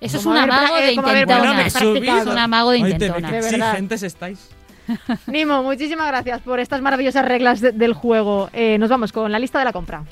Eso 0.00 0.18
es 0.18 0.22
Como 0.22 0.34
un 0.36 0.40
haber 0.42 0.52
amago 0.54 0.76
pra- 0.76 0.80
de 0.80 0.88
eh, 0.88 0.92
intentona. 0.92 1.66
es 1.66 2.26
un 2.26 2.38
amago 2.38 2.70
de 2.70 2.78
intentona. 2.78 3.30
qué 3.30 3.38
exigentes 3.38 4.02
estáis. 4.04 4.48
Nimo, 5.26 5.62
muchísimas 5.64 6.06
gracias 6.06 6.40
por 6.40 6.60
estas 6.60 6.80
maravillosas 6.80 7.24
reglas 7.24 7.60
de- 7.60 7.72
del 7.72 7.94
juego. 7.94 8.48
Eh, 8.52 8.78
nos 8.78 8.88
vamos 8.90 9.10
con 9.12 9.30
la 9.32 9.38
lista 9.38 9.58
de 9.58 9.64
la 9.64 9.72
compra. 9.72 10.04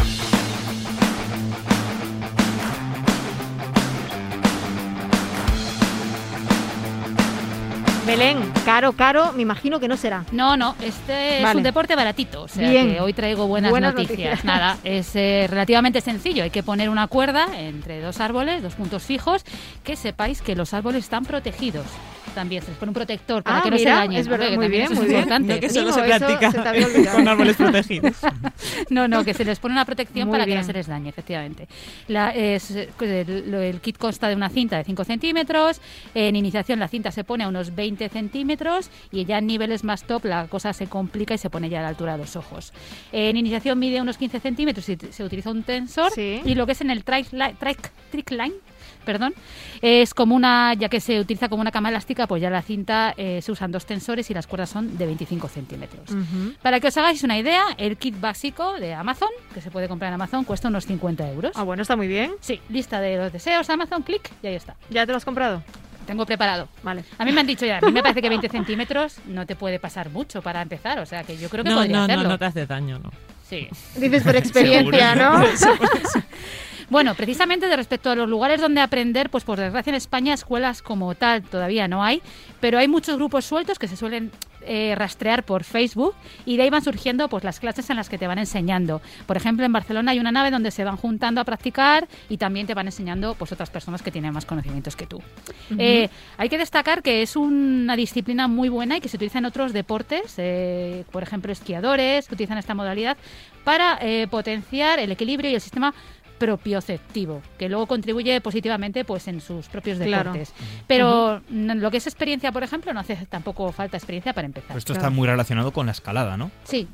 Belén, 8.06 8.38
caro, 8.64 8.92
caro, 8.92 9.32
me 9.32 9.42
imagino 9.42 9.80
que 9.80 9.88
no 9.88 9.96
será. 9.96 10.24
No, 10.30 10.56
no, 10.56 10.76
este 10.80 11.42
es 11.42 11.54
un 11.56 11.64
deporte 11.64 11.96
baratito, 11.96 12.42
o 12.42 12.48
sea 12.48 12.70
Bien. 12.70 12.94
que 12.94 13.00
hoy 13.00 13.12
traigo 13.12 13.48
buenas, 13.48 13.72
Buenas 13.72 13.94
noticias. 13.94 14.18
noticias. 14.18 14.44
Nada, 14.44 14.78
es 14.84 15.16
eh, 15.16 15.46
relativamente 15.50 16.00
sencillo, 16.00 16.44
hay 16.44 16.50
que 16.50 16.62
poner 16.62 16.88
una 16.88 17.08
cuerda 17.08 17.48
entre 17.58 18.00
dos 18.00 18.20
árboles, 18.20 18.62
dos 18.62 18.74
puntos 18.74 19.02
fijos, 19.02 19.44
que 19.82 19.96
sepáis 19.96 20.40
que 20.40 20.54
los 20.54 20.72
árboles 20.72 21.02
están 21.02 21.24
protegidos. 21.24 21.84
También 22.36 22.60
se 22.60 22.68
les 22.68 22.76
pone 22.76 22.90
un 22.90 22.94
protector 22.94 23.42
para 23.42 23.60
Ah, 23.60 23.62
que 23.62 23.70
no 23.70 23.76
mira, 23.76 23.94
se 23.94 23.98
dañen. 23.98 24.20
es 24.20 24.28
verdad, 24.28 24.50
que 24.50 24.56
muy 24.56 24.68
bien, 24.68 24.92
muy 24.92 25.04
es 25.04 25.08
bien. 25.08 25.20
importante. 25.20 25.54
No 25.54 25.60
que 25.60 25.68
solo 25.70 25.90
Primo, 25.90 26.06
se 26.06 26.18
practica 26.18 26.50
se 26.50 27.10
con 27.12 27.28
árboles 27.28 27.56
protegidos. 27.56 28.16
No, 28.90 29.08
no, 29.08 29.24
que 29.24 29.32
se 29.32 29.42
les 29.44 29.58
pone 29.58 29.72
una 29.72 29.86
protección 29.86 30.28
Muy 30.28 30.34
para 30.34 30.44
que 30.44 30.54
no 30.54 30.62
se 30.62 30.74
les 30.74 30.86
dañe, 30.86 31.08
efectivamente. 31.08 31.66
La, 32.08 32.30
es, 32.30 32.70
el, 33.00 33.80
kit 33.80 33.96
consta 33.96 34.28
de 34.28 34.34
una 34.36 34.50
cinta 34.50 34.76
de 34.76 34.84
5 34.84 35.04
centímetros. 35.04 35.80
En 36.14 36.36
iniciación 36.36 36.78
la 36.78 36.88
cinta 36.88 37.10
se 37.10 37.24
pone 37.24 37.44
a 37.44 37.48
unos 37.48 37.74
20 37.74 38.06
centímetros 38.10 38.90
y 39.10 39.24
ya 39.24 39.38
en 39.38 39.46
niveles 39.46 39.82
más 39.82 40.04
top 40.04 40.26
la 40.26 40.46
cosa 40.48 40.74
se 40.74 40.88
complica 40.88 41.32
y 41.32 41.38
se 41.38 41.48
pone 41.48 41.70
ya 41.70 41.78
a 41.78 41.82
la 41.84 41.88
altura 41.88 42.12
de 42.12 42.18
los 42.18 42.36
ojos. 42.36 42.74
En 43.12 43.38
iniciación 43.38 43.78
mide 43.78 43.98
unos 44.02 44.18
15 44.18 44.40
centímetros 44.40 44.86
y 44.90 44.98
se 45.10 45.24
utiliza 45.24 45.50
un 45.50 45.62
tensor. 45.62 46.12
Sí. 46.12 46.42
Y 46.44 46.54
lo 46.54 46.66
que 46.66 46.72
es 46.72 46.80
en 46.82 46.90
el 46.90 47.02
trick 47.02 48.30
line 48.30 48.54
perdón, 49.06 49.32
es 49.80 50.12
como 50.12 50.34
una, 50.34 50.74
ya 50.74 50.90
que 50.90 51.00
se 51.00 51.18
utiliza 51.18 51.48
como 51.48 51.62
una 51.62 51.70
cama 51.70 51.88
elástica, 51.88 52.26
pues 52.26 52.42
ya 52.42 52.50
la 52.50 52.60
cinta 52.60 53.14
eh, 53.16 53.40
se 53.40 53.52
usan 53.52 53.72
dos 53.72 53.86
tensores 53.86 54.30
y 54.30 54.34
las 54.34 54.46
cuerdas 54.46 54.68
son 54.68 54.98
de 54.98 55.06
25 55.06 55.48
centímetros. 55.48 56.10
Para 56.60 56.80
que 56.80 56.88
os 56.88 56.96
hagáis 56.98 57.22
una 57.22 57.38
idea, 57.38 57.64
el 57.78 57.96
kit 57.96 58.20
básico 58.20 58.74
de 58.74 58.92
Amazon, 58.92 59.30
que 59.54 59.62
se 59.62 59.70
puede 59.70 59.88
comprar 59.88 60.08
en 60.10 60.14
Amazon, 60.14 60.44
cuesta 60.44 60.68
unos 60.68 60.84
50 60.84 61.30
euros. 61.30 61.52
Ah, 61.54 61.62
bueno, 61.62 61.80
está 61.80 61.96
muy 61.96 62.08
bien. 62.08 62.32
Sí, 62.40 62.60
lista 62.68 63.00
de 63.00 63.16
los 63.16 63.32
deseos, 63.32 63.70
Amazon, 63.70 64.02
clic 64.02 64.30
y 64.42 64.48
ahí 64.48 64.54
está. 64.56 64.76
¿Ya 64.90 65.06
te 65.06 65.12
lo 65.12 65.16
has 65.18 65.24
comprado? 65.24 65.62
Tengo 66.06 66.26
preparado. 66.26 66.68
Vale. 66.82 67.04
A 67.18 67.24
mí 67.24 67.32
me 67.32 67.40
han 67.40 67.46
dicho 67.46 67.64
ya, 67.66 67.78
a 67.78 67.80
mí 67.80 67.90
me 67.92 68.02
parece 68.02 68.20
que 68.22 68.28
20 68.28 68.48
centímetros 68.48 69.16
no 69.26 69.46
te 69.46 69.56
puede 69.56 69.78
pasar 69.80 70.10
mucho 70.10 70.42
para 70.42 70.62
empezar, 70.62 70.98
o 70.98 71.06
sea 71.06 71.24
que 71.24 71.36
yo 71.36 71.48
creo 71.48 71.64
que 71.64 71.70
No, 71.70 71.76
podría 71.76 71.92
no, 71.96 72.06
no, 72.06 72.12
hacerlo. 72.12 72.28
no 72.28 72.38
te 72.38 72.44
hace 72.44 72.66
daño, 72.66 72.98
no. 72.98 73.10
Sí. 73.48 73.68
Dices 73.96 74.24
por 74.24 74.34
experiencia, 74.36 75.14
¿no? 75.14 75.44
Bueno, 76.88 77.14
precisamente 77.14 77.66
de 77.66 77.76
respecto 77.76 78.10
a 78.10 78.14
los 78.14 78.28
lugares 78.28 78.60
donde 78.60 78.80
aprender, 78.80 79.28
pues 79.30 79.44
por 79.44 79.58
desgracia 79.58 79.90
en 79.90 79.96
España 79.96 80.34
escuelas 80.34 80.82
como 80.82 81.14
tal 81.14 81.42
todavía 81.42 81.88
no 81.88 82.04
hay, 82.04 82.22
pero 82.60 82.78
hay 82.78 82.88
muchos 82.88 83.16
grupos 83.16 83.44
sueltos 83.44 83.78
que 83.78 83.88
se 83.88 83.96
suelen 83.96 84.30
eh, 84.68 84.94
rastrear 84.96 85.44
por 85.44 85.62
Facebook 85.62 86.14
y 86.44 86.56
de 86.56 86.64
ahí 86.64 86.70
van 86.70 86.82
surgiendo 86.82 87.28
pues 87.28 87.44
las 87.44 87.60
clases 87.60 87.88
en 87.90 87.96
las 87.96 88.08
que 88.08 88.18
te 88.18 88.26
van 88.26 88.38
enseñando. 88.38 89.00
Por 89.26 89.36
ejemplo, 89.36 89.64
en 89.64 89.72
Barcelona 89.72 90.10
hay 90.10 90.18
una 90.18 90.32
nave 90.32 90.50
donde 90.50 90.72
se 90.72 90.82
van 90.82 90.96
juntando 90.96 91.40
a 91.40 91.44
practicar 91.44 92.08
y 92.28 92.36
también 92.36 92.66
te 92.66 92.74
van 92.74 92.86
enseñando 92.86 93.34
pues 93.34 93.52
otras 93.52 93.70
personas 93.70 94.02
que 94.02 94.10
tienen 94.10 94.32
más 94.32 94.44
conocimientos 94.44 94.96
que 94.96 95.06
tú. 95.06 95.22
Eh, 95.78 96.08
hay 96.36 96.48
que 96.48 96.58
destacar 96.58 97.02
que 97.02 97.22
es 97.22 97.36
una 97.36 97.94
disciplina 97.94 98.48
muy 98.48 98.68
buena 98.68 98.96
y 98.96 99.00
que 99.00 99.08
se 99.08 99.16
utiliza 99.16 99.38
en 99.38 99.44
otros 99.44 99.72
deportes, 99.72 100.34
eh, 100.38 101.04
por 101.12 101.22
ejemplo, 101.22 101.52
esquiadores 101.52 102.26
que 102.26 102.34
utilizan 102.34 102.58
esta 102.58 102.74
modalidad 102.74 103.16
para 103.62 103.98
eh, 104.00 104.26
potenciar 104.28 104.98
el 104.98 105.10
equilibrio 105.12 105.50
y 105.50 105.54
el 105.54 105.60
sistema 105.60 105.92
propioceptivo, 106.38 107.42
que 107.58 107.68
luego 107.68 107.86
contribuye 107.86 108.40
positivamente 108.40 109.04
pues 109.04 109.28
en 109.28 109.40
sus 109.40 109.68
propios 109.68 109.98
Claro. 109.98 110.32
deportes. 110.32 110.52
Pero 110.86 111.40
mm, 111.48 111.72
lo 111.78 111.90
que 111.90 111.96
es 111.98 112.06
experiencia, 112.06 112.52
por 112.52 112.62
ejemplo, 112.62 112.92
no 112.92 113.00
hace 113.00 113.16
tampoco 113.28 113.72
falta 113.72 113.96
experiencia 113.96 114.32
para 114.32 114.46
empezar. 114.46 114.68
Pues 114.72 114.82
esto 114.82 114.92
Claro. 114.94 115.06
está 115.08 115.14
muy 115.14 115.26
relacionado 115.26 115.72
con 115.72 115.86
la 115.86 115.92
escalada, 115.92 116.36
¿no? 116.36 116.50
Sí, 116.64 116.88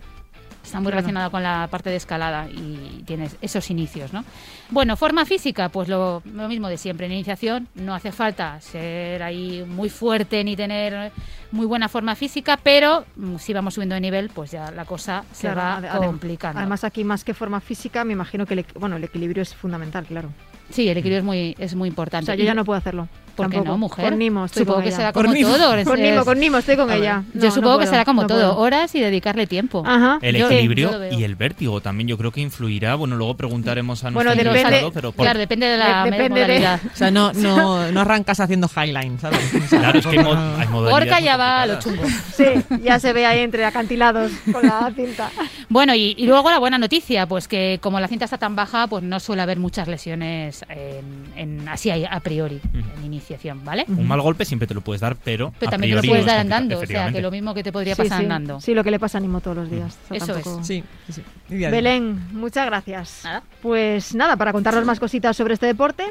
está 0.63 0.79
muy 0.79 0.85
Claro. 0.87 0.97
relacionado 0.99 1.31
con 1.31 1.43
la 1.43 1.69
parte 1.71 1.91
de 1.91 1.97
escalada 1.97 2.49
y 2.49 3.03
tienes 3.07 3.37
esos 3.41 3.71
inicios, 3.71 4.13
¿no? 4.13 4.25
Bueno, 4.71 4.97
forma 4.97 5.25
física, 5.25 5.69
pues 5.69 5.89
lo, 5.89 6.23
lo 6.25 6.49
mismo 6.49 6.69
de 6.69 6.79
siempre. 6.79 7.07
En 7.07 7.13
iniciación 7.13 7.69
no 7.75 7.95
hace 7.95 8.13
falta 8.13 8.61
ser 8.61 9.23
ahí 9.23 9.65
muy 9.67 9.89
fuerte 9.91 10.43
ni 10.45 10.57
tener 10.57 11.13
muy 11.51 11.67
buena 11.67 11.89
forma 11.89 12.15
física, 12.15 12.59
pero 12.63 13.05
mm, 13.17 13.37
si 13.37 13.53
vamos 13.53 13.75
subiendo 13.75 13.95
de 13.95 14.01
nivel, 14.01 14.31
pues 14.31 14.51
ya 14.53 14.71
la 14.71 14.85
cosa 14.85 15.25
se 15.33 15.51
Claro, 15.51 15.87
va 15.87 15.97
complicando. 16.07 16.59
Además, 16.61 16.85
aquí 16.85 17.05
más 17.05 17.25
que 17.25 17.35
forma 17.35 17.61
física, 17.61 18.05
me 18.05 18.13
imagino 18.13 18.47
que 18.47 18.55
el, 18.55 18.67
bueno, 18.79 18.97
el 18.97 19.05
equilibrio 19.05 19.43
es 19.43 19.55
fundamental, 19.55 20.05
claro. 20.07 20.31
sí, 20.71 20.89
el 20.89 20.97
equilibrio 20.97 21.19
es 21.19 21.25
muy, 21.25 21.55
es 21.59 21.75
muy 21.75 21.89
O 21.89 21.91
importante. 21.91 22.27
sea, 22.27 22.35
yo 22.35 22.45
ya 22.45 22.55
no 22.55 22.65
puedo 22.65 22.79
hacerlo. 22.79 23.09
¿Por 23.37 23.51
qué 23.51 23.61
no, 23.61 23.79
mujer? 23.79 24.11
Con 24.11 24.19
Nimo, 24.19 24.45
estoy 24.45 24.61
Supongo 24.61 24.77
con 24.77 24.83
que 24.85 24.89
ella. 24.89 24.97
será 24.97 25.13
como 25.13 25.33
Nimo. 25.33 25.49
todo. 25.57 25.75
es- 25.75 25.87
Con 25.89 26.01
Nimo, 26.01 26.19
es- 26.21 26.25
con 26.25 26.39
Nimo, 26.41 26.59
estoy 26.59 26.77
con 26.77 26.89
ver, 26.89 26.99
ella. 26.99 27.23
Yo 27.35 27.51
supongo 27.51 27.75
no 27.75 27.79
que 27.81 27.87
será 27.87 28.05
como 28.05 28.23
no 28.23 28.29
todo, 28.29 28.39
puedo. 28.55 28.59
horas 28.59 28.95
y 28.95 29.01
dedicarle 29.01 29.47
tiempo. 29.47 29.83
Ajá. 29.87 30.19
El 30.23 30.37
Yo- 30.37 30.47
equilibrio 30.51 31.13
y 31.13 31.25
el 31.25 31.35
vértigo 31.37 31.81
también 31.81 32.09
yo 32.09 32.19
creo 32.19 32.31
que 32.31 32.41
influirá. 32.41 32.95
Bueno, 32.95 33.17
luego 33.17 33.37
preguntaremos 33.37 34.05
a 34.05 34.11
Bueno, 34.11 34.31
nuestro 34.35 34.53
depende- 34.53 34.69
invitado, 34.77 34.93
pero 34.93 35.13
por- 35.13 35.25
Claro, 35.25 35.39
depende 35.39 35.67
de 35.67 35.79
la 35.79 36.05
De- 36.05 36.11
depende 36.11 36.47
de-. 36.47 36.67
O 36.67 36.97
sea, 36.97 37.11
no, 37.11 37.33
no, 37.33 37.91
no 37.93 38.01
arrancas 38.01 38.41
haciendo 38.41 38.69
highline, 38.75 39.19
¿sabes? 39.19 39.41
Claro, 39.69 39.99
es 39.99 40.07
que 40.07 40.19
hay, 40.19 40.25
mo- 40.25 40.35
no- 40.35 40.57
hay 40.57 40.69
modalidades 40.69 41.03
Orca 41.09 41.21
ya 41.21 41.37
va 41.37 41.63
a 41.63 41.67
lo 41.67 41.75
complicadas. 41.79 42.15
chungo. 42.37 42.63
Sí, 42.79 42.79
ya 42.83 42.99
se 42.99 43.13
ve 43.13 43.27
ahí 43.27 43.41
entre 43.41 43.65
acantilados 43.65 44.31
con 44.53 44.63
la 44.67 44.93
cinta. 44.95 45.31
Bueno, 45.69 45.95
y, 45.95 46.15
y 46.19 46.27
luego 46.27 46.51
la 46.51 46.59
buena 46.59 46.79
noticia, 46.79 47.27
pues 47.27 47.49
que 47.49 47.79
como 47.83 47.99
la 48.01 48.09
cinta 48.09 48.25
está 48.27 48.39
tan 48.39 48.55
baja, 48.57 48.87
pues 48.87 49.03
no 49.03 49.19
suele 49.21 49.43
haber 49.43 49.59
muchas 49.59 49.89
lesiones 49.89 50.65
en, 50.69 51.33
en- 51.37 51.69
así 51.69 51.91
a, 51.91 52.09
a 52.13 52.21
priori, 52.21 52.61
en 52.75 53.05
iniciación, 53.23 53.65
¿vale? 53.65 53.85
Un 53.89 54.07
mal 54.07 54.21
golpe 54.21 54.45
siempre 54.45 54.67
te 54.67 54.75
lo 54.75 54.81
puedes 54.81 55.01
dar, 55.01 55.17
pero. 55.17 55.53
Pero 55.59 55.69
a 55.69 55.71
también 55.73 55.97
te 56.01 56.07
lo 56.07 56.11
puedes 56.11 56.27
dar 56.27 56.39
andando, 56.41 56.79
o 56.81 56.87
sea, 56.87 57.11
que 57.13 57.21
lo 57.23 57.31
mismo 57.31 57.55
que 57.55 57.63
te 57.63 57.73
podría 57.73 57.95
Sí, 57.95 58.03
pasar 58.03 58.19
sí. 58.19 58.25
andando. 58.25 58.61
Sí, 58.61 58.75
lo 58.75 58.83
que 58.85 58.91
le 58.91 58.99
pasa 58.99 59.19
a 59.19 59.21
Nimo 59.21 59.41
todos 59.41 59.57
los 59.57 59.71
días. 59.71 59.99
O 60.05 60.09
sea, 60.09 60.17
Eso 60.17 60.37
es. 60.37 60.45
tampoco- 60.45 60.65
sí, 60.65 60.85
sí. 61.11 61.23
Belén, 61.49 62.21
muchas 62.33 62.67
gracias. 62.67 63.21
Nada. 63.25 63.43
Pues 63.63 64.15
nada, 64.15 64.37
para 64.37 64.53
contarnos 64.53 64.85
más 64.85 64.99
cositas 65.01 65.37
sobre 65.37 65.55
este 65.55 65.67
deporte, 65.67 66.05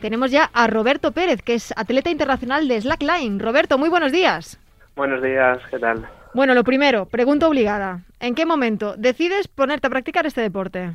tenemos 0.00 0.30
ya 0.30 0.50
a 0.52 0.66
Roberto 0.66 1.12
Pérez, 1.12 1.42
que 1.42 1.54
es 1.54 1.72
atleta 1.76 2.10
internacional 2.10 2.66
de 2.68 2.80
slackline. 2.80 3.38
Roberto, 3.40 3.78
muy 3.78 3.88
buenos 3.88 4.12
días. 4.12 4.58
Buenos 4.96 5.22
días, 5.22 5.58
¿qué 5.70 5.78
tal? 5.78 6.06
Bueno, 6.34 6.54
lo 6.54 6.64
primero, 6.64 7.06
pregunta 7.06 7.46
obligada. 7.48 8.00
¿En 8.20 8.34
qué 8.34 8.46
momento 8.46 8.94
decides 8.96 9.48
ponerte 9.48 9.86
a 9.86 9.90
practicar 9.90 10.26
este 10.26 10.40
deporte? 10.40 10.92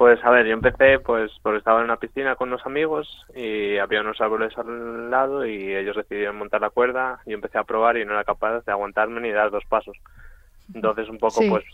Pues 0.00 0.18
a 0.24 0.30
ver, 0.30 0.46
yo 0.46 0.54
empecé 0.54 0.98
pues 1.00 1.30
porque 1.42 1.58
estaba 1.58 1.80
en 1.80 1.84
una 1.84 1.98
piscina 1.98 2.34
con 2.34 2.48
unos 2.48 2.64
amigos 2.64 3.06
y 3.34 3.76
había 3.76 4.00
unos 4.00 4.18
árboles 4.18 4.50
al 4.56 5.10
lado 5.10 5.44
y 5.44 5.76
ellos 5.76 5.94
decidieron 5.94 6.38
montar 6.38 6.62
la 6.62 6.70
cuerda. 6.70 7.20
Yo 7.26 7.34
empecé 7.34 7.58
a 7.58 7.64
probar 7.64 7.98
y 7.98 8.06
no 8.06 8.12
era 8.12 8.24
capaz 8.24 8.64
de 8.64 8.72
aguantarme 8.72 9.20
ni 9.20 9.30
dar 9.30 9.50
dos 9.50 9.64
pasos. 9.68 9.94
Entonces 10.72 11.06
un 11.10 11.18
poco 11.18 11.42
Sí. 11.42 11.50
pues 11.50 11.64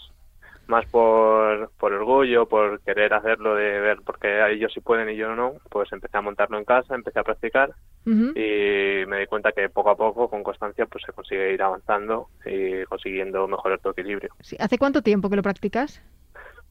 más 0.66 0.84
por, 0.86 1.70
por 1.78 1.92
orgullo, 1.92 2.48
por 2.48 2.80
querer 2.80 3.14
hacerlo, 3.14 3.54
de 3.54 3.78
ver 3.78 3.98
porque 4.04 4.44
ellos 4.50 4.72
sí 4.74 4.80
pueden 4.80 5.08
y 5.08 5.14
yo 5.14 5.36
no, 5.36 5.52
pues 5.70 5.92
empecé 5.92 6.18
a 6.18 6.20
montarlo 6.20 6.58
en 6.58 6.64
casa, 6.64 6.96
empecé 6.96 7.20
a 7.20 7.22
practicar 7.22 7.70
y 8.04 9.06
me 9.06 9.20
di 9.20 9.26
cuenta 9.26 9.52
que 9.52 9.68
poco 9.68 9.90
a 9.90 9.96
poco, 9.96 10.28
con 10.28 10.42
constancia, 10.42 10.86
pues 10.86 11.04
se 11.06 11.12
consigue 11.12 11.52
ir 11.54 11.62
avanzando 11.62 12.28
y 12.44 12.84
consiguiendo 12.86 13.46
mejorar 13.46 13.78
tu 13.78 13.90
equilibrio. 13.90 14.30
Sí, 14.40 14.56
¿Hace 14.58 14.78
cuánto 14.78 15.00
tiempo 15.00 15.30
que 15.30 15.36
lo 15.36 15.42
practicas? 15.42 16.02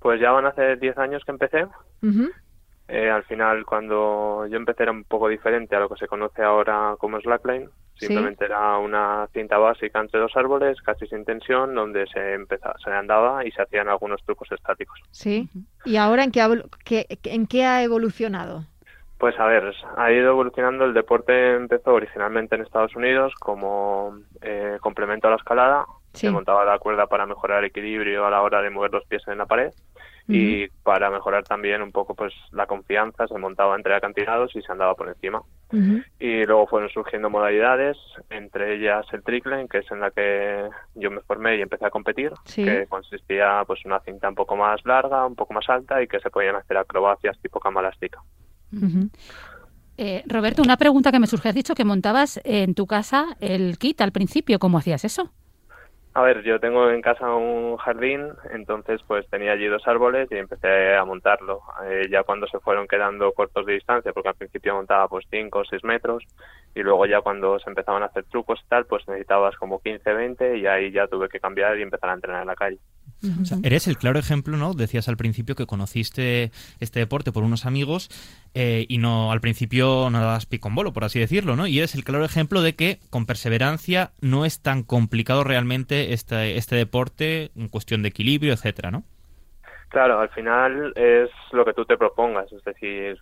Pues 0.05 0.21
ya 0.21 0.31
van 0.31 0.45
a 0.45 0.49
hacer 0.49 0.77
10 0.79 0.95
años 0.99 1.23
que 1.25 1.31
empecé. 1.31 1.65
Eh, 2.87 3.09
al 3.09 3.23
final, 3.23 3.65
cuando 3.65 4.45
yo 4.45 4.55
empecé 4.57 4.83
era 4.83 4.91
un 4.91 5.03
poco 5.03 5.27
diferente 5.27 5.75
a 5.75 5.79
lo 5.79 5.89
que 5.89 5.95
se 5.97 6.07
conoce 6.07 6.43
ahora 6.43 6.93
como 6.99 7.19
slackline. 7.19 7.67
Sí. 7.95 8.05
Simplemente 8.05 8.45
era 8.45 8.77
una 8.77 9.27
cinta 9.33 9.57
básica 9.57 9.99
entre 9.99 10.19
dos 10.19 10.31
árboles, 10.35 10.79
casi 10.83 11.07
sin 11.07 11.25
tensión, 11.25 11.73
donde 11.73 12.05
se 12.05 12.33
empezaba, 12.35 12.75
se 12.83 12.91
andaba 12.91 13.43
y 13.45 13.51
se 13.51 13.63
hacían 13.63 13.89
algunos 13.89 14.21
trucos 14.23 14.51
estáticos. 14.51 14.99
Sí. 15.09 15.49
¿Y 15.85 15.97
ahora 15.97 16.23
en 16.23 16.31
qué, 16.31 16.61
qué- 16.83 17.07
en 17.23 17.47
qué 17.47 17.65
ha 17.65 17.81
evolucionado? 17.81 18.63
Pues 19.17 19.39
a 19.39 19.45
ver, 19.47 19.73
ha 19.97 20.11
ido 20.11 20.29
evolucionando. 20.29 20.85
El 20.85 20.93
deporte 20.93 21.55
empezó 21.55 21.95
originalmente 21.95 22.53
en 22.53 22.61
Estados 22.61 22.95
Unidos 22.95 23.33
como 23.39 24.19
eh, 24.41 24.77
complemento 24.81 25.27
a 25.27 25.31
la 25.31 25.37
escalada. 25.37 25.85
Sí. 26.13 26.27
Se 26.27 26.31
montaba 26.31 26.63
la 26.63 26.77
cuerda 26.79 27.07
para 27.07 27.25
mejorar 27.25 27.59
el 27.59 27.65
equilibrio 27.71 28.25
a 28.25 28.29
la 28.29 28.41
hora 28.43 28.61
de 28.61 28.69
mover 28.69 28.91
los 28.91 29.03
pies 29.07 29.23
en 29.27 29.37
la 29.39 29.45
pared. 29.47 29.71
Y 30.27 30.67
para 30.81 31.11
mejorar 31.11 31.43
también 31.43 31.83
un 31.83 31.91
poco 31.91 32.15
pues 32.15 32.33
la 32.51 32.65
confianza, 32.65 33.27
se 33.27 33.37
montaba 33.37 33.75
entre 33.75 33.93
acantilados 33.95 34.55
y 34.55 34.61
se 34.63 34.71
andaba 34.71 34.95
por 34.95 35.07
encima. 35.07 35.43
Y 36.19 36.43
luego 36.45 36.65
fueron 36.67 36.89
surgiendo 36.89 37.29
modalidades, 37.29 37.95
entre 38.29 38.75
ellas 38.75 39.05
el 39.11 39.21
trickline, 39.23 39.67
que 39.67 39.79
es 39.79 39.91
en 39.91 39.99
la 39.99 40.09
que 40.09 40.67
yo 40.95 41.11
me 41.11 41.21
formé 41.21 41.57
y 41.57 41.61
empecé 41.61 41.85
a 41.85 41.89
competir, 41.91 42.31
Sí. 42.45 42.63
que 42.63 42.87
consistía 42.87 43.63
pues 43.67 43.85
una 43.85 43.99
cinta 43.99 44.27
un 44.29 44.35
poco 44.35 44.55
más 44.55 44.83
larga, 44.85 45.25
un 45.25 45.35
poco 45.35 45.53
más 45.53 45.69
alta 45.69 46.01
y 46.01 46.07
que 46.07 46.19
se 46.19 46.29
podían 46.31 46.55
hacer 46.55 46.77
acrobacias 46.77 47.37
tipo 47.41 47.59
cama 47.59 47.81
elástica. 47.81 48.19
Eh, 49.97 50.23
Roberto, 50.27 50.61
una 50.61 50.77
pregunta 50.77 51.11
que 51.11 51.19
me 51.19 51.27
surge. 51.27 51.49
Has 51.49 51.55
dicho 51.55 51.75
que 51.75 51.85
montabas 51.85 52.39
en 52.43 52.73
tu 52.73 52.85
casa 52.87 53.37
el 53.39 53.77
kit 53.77 54.01
al 54.01 54.11
principio. 54.11 54.59
¿Cómo 54.59 54.77
hacías 54.77 55.05
eso? 55.05 55.31
A 56.17 56.21
ver, 56.21 56.43
yo 56.43 56.61
tengo 56.61 56.89
en 56.89 57.01
casa 57.01 57.35
un 57.35 57.75
jardín, 57.75 58.29
entonces 58.53 59.01
pues 59.05 59.29
tenía 59.29 59.51
allí 59.51 59.65
dos 59.65 59.85
árboles 59.85 60.29
y 60.31 60.35
empecé 60.37 60.95
a 60.95 61.03
montarlo. 61.03 61.59
Eh, 61.83 62.07
ya 62.09 62.23
cuando 62.23 62.47
se 62.47 62.57
fueron 62.61 62.87
quedando 62.87 63.33
cortos 63.33 63.65
de 63.65 63.73
distancia, 63.73 64.13
porque 64.13 64.29
al 64.29 64.35
principio 64.35 64.75
montaba 64.75 65.09
pues 65.09 65.25
5 65.29 65.59
o 65.59 65.65
6 65.65 65.83
metros, 65.83 66.23
y 66.73 66.83
luego 66.83 67.05
ya 67.05 67.19
cuando 67.19 67.59
se 67.59 67.69
empezaban 67.69 68.01
a 68.01 68.05
hacer 68.05 68.23
trucos 68.31 68.61
y 68.63 68.69
tal, 68.69 68.85
pues 68.85 69.05
necesitabas 69.09 69.57
como 69.57 69.81
15, 69.81 70.13
20 70.13 70.57
y 70.57 70.65
ahí 70.67 70.89
ya 70.89 71.05
tuve 71.07 71.27
que 71.27 71.41
cambiar 71.41 71.77
y 71.77 71.81
empezar 71.81 72.09
a 72.09 72.13
entrenar 72.13 72.43
en 72.43 72.47
la 72.47 72.55
calle. 72.55 72.79
O 73.41 73.45
sea, 73.45 73.57
eres 73.63 73.87
el 73.87 73.97
claro 73.97 74.19
ejemplo, 74.19 74.57
¿no? 74.57 74.73
Decías 74.73 75.07
al 75.07 75.17
principio 75.17 75.55
que 75.55 75.65
conociste 75.65 76.51
este 76.79 76.99
deporte 76.99 77.31
por 77.31 77.43
unos 77.43 77.65
amigos 77.65 78.09
eh, 78.53 78.85
y 78.87 78.97
no 78.97 79.31
al 79.31 79.41
principio 79.41 80.09
no 80.09 80.19
dabas 80.19 80.45
pico 80.45 80.67
en 80.67 80.75
bolo, 80.75 80.93
por 80.93 81.03
así 81.03 81.19
decirlo, 81.19 81.55
¿no? 81.55 81.67
Y 81.67 81.77
eres 81.77 81.95
el 81.95 82.03
claro 82.03 82.25
ejemplo 82.25 82.61
de 82.61 82.75
que 82.75 82.99
con 83.09 83.25
perseverancia 83.25 84.11
no 84.21 84.45
es 84.45 84.61
tan 84.61 84.83
complicado 84.83 85.43
realmente 85.43 86.13
este, 86.13 86.57
este 86.57 86.75
deporte 86.75 87.51
en 87.55 87.69
cuestión 87.69 88.01
de 88.01 88.09
equilibrio, 88.09 88.53
etcétera, 88.53 88.91
¿no? 88.91 89.03
Claro, 89.89 90.19
al 90.19 90.29
final 90.29 90.93
es 90.95 91.29
lo 91.51 91.63
que 91.63 91.73
tú 91.73 91.85
te 91.85 91.97
propongas, 91.97 92.51
es 92.51 92.63
decir, 92.63 93.17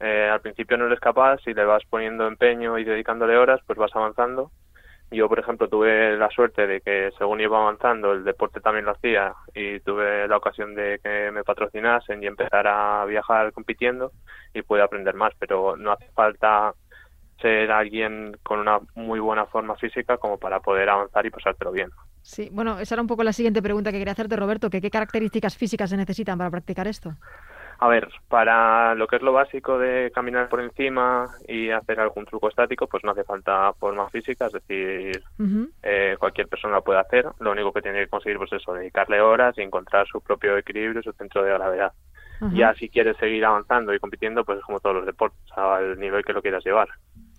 eh, 0.00 0.28
al 0.30 0.40
principio 0.40 0.76
no 0.76 0.86
eres 0.86 1.00
capaz, 1.00 1.38
si 1.44 1.54
le 1.54 1.64
vas 1.64 1.82
poniendo 1.88 2.26
empeño 2.26 2.78
y 2.78 2.84
dedicándole 2.84 3.36
horas, 3.36 3.60
pues 3.66 3.78
vas 3.78 3.94
avanzando. 3.94 4.50
Yo, 5.10 5.28
por 5.28 5.38
ejemplo, 5.38 5.68
tuve 5.68 6.16
la 6.16 6.28
suerte 6.30 6.66
de 6.66 6.80
que 6.80 7.10
según 7.16 7.40
iba 7.40 7.58
avanzando, 7.58 8.12
el 8.12 8.24
deporte 8.24 8.60
también 8.60 8.86
lo 8.86 8.92
hacía 8.92 9.34
y 9.54 9.78
tuve 9.80 10.26
la 10.26 10.36
ocasión 10.36 10.74
de 10.74 10.98
que 11.02 11.30
me 11.30 11.44
patrocinasen 11.44 12.22
y 12.22 12.26
empezar 12.26 12.66
a 12.66 13.04
viajar 13.04 13.52
compitiendo 13.52 14.10
y 14.52 14.62
pude 14.62 14.82
aprender 14.82 15.14
más, 15.14 15.32
pero 15.38 15.76
no 15.76 15.92
hace 15.92 16.08
falta 16.12 16.74
ser 17.40 17.70
alguien 17.70 18.36
con 18.42 18.60
una 18.60 18.80
muy 18.94 19.20
buena 19.20 19.46
forma 19.46 19.76
física 19.76 20.16
como 20.16 20.38
para 20.38 20.58
poder 20.60 20.88
avanzar 20.88 21.24
y 21.24 21.30
pasártelo 21.30 21.70
bien. 21.70 21.90
Sí, 22.22 22.48
bueno, 22.50 22.80
esa 22.80 22.96
era 22.96 23.02
un 23.02 23.08
poco 23.08 23.22
la 23.22 23.32
siguiente 23.32 23.62
pregunta 23.62 23.92
que 23.92 23.98
quería 23.98 24.12
hacerte, 24.12 24.34
Roberto, 24.34 24.68
que 24.68 24.80
qué 24.80 24.90
características 24.90 25.56
físicas 25.56 25.90
se 25.90 25.96
necesitan 25.96 26.36
para 26.36 26.50
practicar 26.50 26.88
esto. 26.88 27.14
A 27.78 27.88
ver, 27.88 28.08
para 28.28 28.94
lo 28.94 29.06
que 29.06 29.16
es 29.16 29.22
lo 29.22 29.32
básico 29.32 29.78
de 29.78 30.10
caminar 30.14 30.48
por 30.48 30.60
encima 30.60 31.26
y 31.46 31.70
hacer 31.70 32.00
algún 32.00 32.24
truco 32.24 32.48
estático, 32.48 32.86
pues 32.86 33.04
no 33.04 33.10
hace 33.10 33.24
falta 33.24 33.72
forma 33.74 34.08
física, 34.08 34.46
es 34.46 34.52
decir, 34.52 35.22
eh, 35.82 36.16
cualquier 36.18 36.48
persona 36.48 36.76
lo 36.76 36.84
puede 36.84 37.00
hacer. 37.00 37.26
Lo 37.38 37.52
único 37.52 37.72
que 37.72 37.82
tiene 37.82 38.00
que 38.00 38.08
conseguir, 38.08 38.38
pues 38.38 38.52
eso, 38.52 38.72
dedicarle 38.72 39.20
horas 39.20 39.58
y 39.58 39.62
encontrar 39.62 40.06
su 40.06 40.22
propio 40.22 40.56
equilibrio, 40.56 41.02
su 41.02 41.12
centro 41.12 41.42
de 41.42 41.52
gravedad. 41.52 41.92
Ya 42.52 42.74
si 42.74 42.88
quieres 42.88 43.16
seguir 43.16 43.44
avanzando 43.44 43.94
y 43.94 43.98
compitiendo, 43.98 44.44
pues 44.44 44.58
es 44.58 44.64
como 44.64 44.80
todos 44.80 44.96
los 44.96 45.06
deportes, 45.06 45.40
al 45.56 45.98
nivel 45.98 46.24
que 46.24 46.34
lo 46.34 46.42
quieras 46.42 46.64
llevar. 46.64 46.88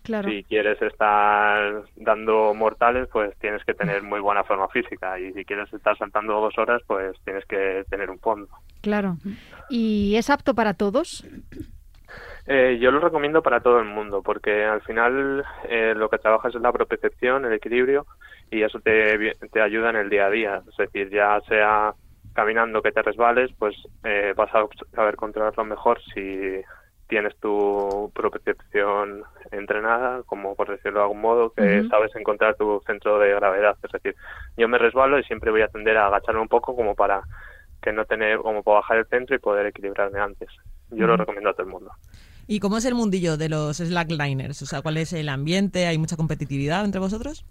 Si 0.08 0.44
quieres 0.44 0.82
estar 0.82 1.84
dando 1.96 2.54
mortales, 2.54 3.10
pues 3.12 3.38
tienes 3.40 3.64
que 3.66 3.74
tener 3.74 4.04
muy 4.04 4.20
buena 4.20 4.44
forma 4.44 4.68
física. 4.70 5.20
Y 5.20 5.34
si 5.34 5.44
quieres 5.44 5.72
estar 5.74 5.98
saltando 5.98 6.40
dos 6.40 6.58
horas, 6.58 6.82
pues 6.88 7.16
tienes 7.26 7.46
que 7.46 7.84
tener 7.90 8.10
un 8.10 8.20
fondo. 8.20 8.48
Claro. 8.82 9.18
¿Y 9.70 10.16
es 10.16 10.30
apto 10.30 10.54
para 10.54 10.74
todos? 10.74 11.26
Eh, 12.46 12.78
yo 12.80 12.92
lo 12.92 13.02
recomiendo 13.02 13.42
para 13.44 13.60
todo 13.60 13.80
el 13.80 13.86
mundo, 13.86 14.22
porque 14.24 14.64
al 14.64 14.82
final 14.82 15.44
eh, 15.68 15.94
lo 15.96 16.10
que 16.10 16.18
trabajas 16.18 16.56
es 16.56 16.62
la 16.62 16.72
propiocepción, 16.72 17.44
el 17.44 17.54
equilibrio, 17.54 18.06
y 18.50 18.64
eso 18.64 18.80
te, 18.80 19.36
te 19.52 19.62
ayuda 19.62 19.90
en 19.90 19.98
el 19.98 20.10
día 20.10 20.28
a 20.28 20.30
día. 20.30 20.64
Es 20.70 20.78
decir, 20.78 21.10
ya 21.10 21.42
sea 21.50 21.94
caminando 22.34 22.82
que 22.82 22.92
te 22.92 23.02
resbales, 23.02 23.52
pues 23.58 23.76
eh, 24.04 24.34
vas 24.38 24.54
a 24.54 24.64
saber 24.96 25.16
controlarlo 25.16 25.66
mejor 25.66 26.00
si 26.14 26.62
tienes 27.08 27.36
tu 27.38 28.12
propiocepción 28.14 29.24
entrenada, 29.52 30.24
como 30.24 30.56
por 30.56 30.70
decirlo 30.70 31.00
de 31.00 31.04
algún 31.04 31.22
modo, 31.22 31.52
que 31.52 31.88
sabes 31.90 32.16
encontrar 32.16 32.56
tu 32.56 32.82
centro 32.86 33.20
de 33.20 33.34
gravedad. 33.34 33.78
Es 33.84 33.92
decir, 33.92 34.16
yo 34.58 34.68
me 34.68 34.78
resbalo 34.78 35.18
y 35.20 35.24
siempre 35.24 35.52
voy 35.52 35.62
a 35.62 35.68
tender 35.70 35.98
a 35.98 36.08
agacharme 36.08 36.42
un 36.42 36.48
poco 36.48 36.76
como 36.76 36.96
para 36.96 37.22
que 37.82 37.94
no 37.94 38.06
tener, 38.06 38.40
como 38.40 38.64
para 38.64 38.80
bajar 38.80 38.98
el 38.98 39.06
centro 39.08 39.36
y 39.36 39.40
poder 39.40 39.68
equilibrarme 39.68 40.20
antes. 40.20 40.50
Yo 40.92 41.08
lo 41.08 41.18
recomiendo 41.18 41.50
a 41.50 41.54
todo 41.54 41.64
el 41.64 41.72
mundo. 41.72 41.92
¿Y 42.48 42.60
cómo 42.60 42.78
es 42.78 42.86
el 42.86 42.96
mundillo 42.96 43.38
de 43.38 43.50
los 43.50 43.78
slackliners? 43.78 44.62
O 44.62 44.66
sea, 44.66 44.82
¿cuál 44.82 44.98
es 44.98 45.12
el 45.14 45.30
ambiente? 45.30 45.86
¿Hay 45.88 45.98
mucha 45.98 46.16
competitividad 46.16 46.86
entre 46.86 47.00
vosotros? 47.00 47.46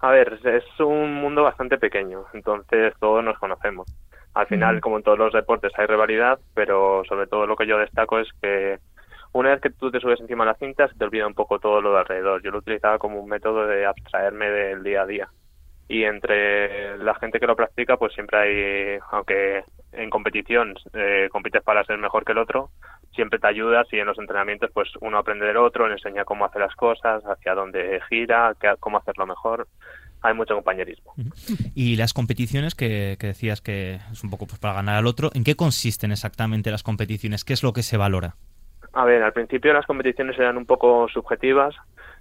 A 0.00 0.10
ver, 0.10 0.40
es 0.44 0.64
un 0.80 1.14
mundo 1.14 1.44
bastante 1.44 1.78
pequeño, 1.78 2.24
entonces 2.32 2.92
todos 2.98 3.22
nos 3.22 3.38
conocemos. 3.38 3.86
Al 4.34 4.46
final, 4.46 4.80
como 4.80 4.96
en 4.96 5.02
todos 5.02 5.18
los 5.18 5.32
deportes, 5.32 5.72
hay 5.76 5.86
rivalidad, 5.86 6.38
pero 6.54 7.02
sobre 7.06 7.26
todo 7.26 7.46
lo 7.46 7.56
que 7.56 7.66
yo 7.66 7.78
destaco 7.78 8.18
es 8.18 8.28
que 8.40 8.78
una 9.32 9.50
vez 9.50 9.60
que 9.60 9.70
tú 9.70 9.90
te 9.90 10.00
subes 10.00 10.20
encima 10.20 10.44
de 10.44 10.52
la 10.52 10.58
cinta, 10.58 10.88
se 10.88 10.94
te 10.94 11.04
olvida 11.04 11.26
un 11.26 11.34
poco 11.34 11.58
todo 11.58 11.80
lo 11.80 11.92
de 11.92 12.00
alrededor. 12.00 12.42
Yo 12.42 12.50
lo 12.50 12.58
utilizaba 12.58 12.98
como 12.98 13.20
un 13.20 13.28
método 13.28 13.66
de 13.66 13.86
abstraerme 13.86 14.50
del 14.50 14.82
día 14.82 15.02
a 15.02 15.06
día. 15.06 15.28
Y 15.88 16.04
entre 16.04 16.96
la 16.98 17.14
gente 17.16 17.40
que 17.40 17.46
lo 17.46 17.56
practica, 17.56 17.96
pues 17.96 18.14
siempre 18.14 18.38
hay, 18.38 18.98
aunque 19.10 19.64
en 19.92 20.10
competición 20.10 20.74
eh, 20.94 21.28
compites 21.30 21.62
para 21.62 21.84
ser 21.84 21.98
mejor 21.98 22.24
que 22.24 22.32
el 22.32 22.38
otro, 22.38 22.70
siempre 23.14 23.38
te 23.38 23.46
ayudas 23.46 23.86
y 23.92 23.98
en 23.98 24.06
los 24.06 24.18
entrenamientos, 24.18 24.70
pues 24.72 24.88
uno 25.00 25.18
aprende 25.18 25.46
del 25.46 25.58
otro, 25.58 25.86
le 25.86 25.94
enseña 25.94 26.24
cómo 26.24 26.46
hacer 26.46 26.62
las 26.62 26.74
cosas, 26.76 27.22
hacia 27.24 27.54
dónde 27.54 28.00
gira, 28.08 28.54
cómo 28.80 28.98
hacerlo 28.98 29.26
mejor 29.26 29.66
hay 30.22 30.34
mucho 30.34 30.54
compañerismo. 30.54 31.14
Y 31.74 31.96
las 31.96 32.12
competiciones 32.14 32.74
que, 32.74 33.16
decías 33.20 33.60
que 33.60 33.98
es 34.10 34.24
un 34.24 34.30
poco 34.30 34.46
pues, 34.46 34.58
para 34.58 34.74
ganar 34.74 34.96
al 34.96 35.06
otro, 35.06 35.30
¿en 35.34 35.44
qué 35.44 35.56
consisten 35.56 36.12
exactamente 36.12 36.70
las 36.70 36.82
competiciones? 36.82 37.44
¿Qué 37.44 37.52
es 37.52 37.62
lo 37.62 37.72
que 37.72 37.82
se 37.82 37.96
valora? 37.96 38.36
A 38.92 39.04
ver, 39.04 39.22
al 39.22 39.32
principio 39.32 39.72
las 39.72 39.86
competiciones 39.86 40.38
eran 40.38 40.56
un 40.56 40.66
poco 40.66 41.08
subjetivas, 41.08 41.74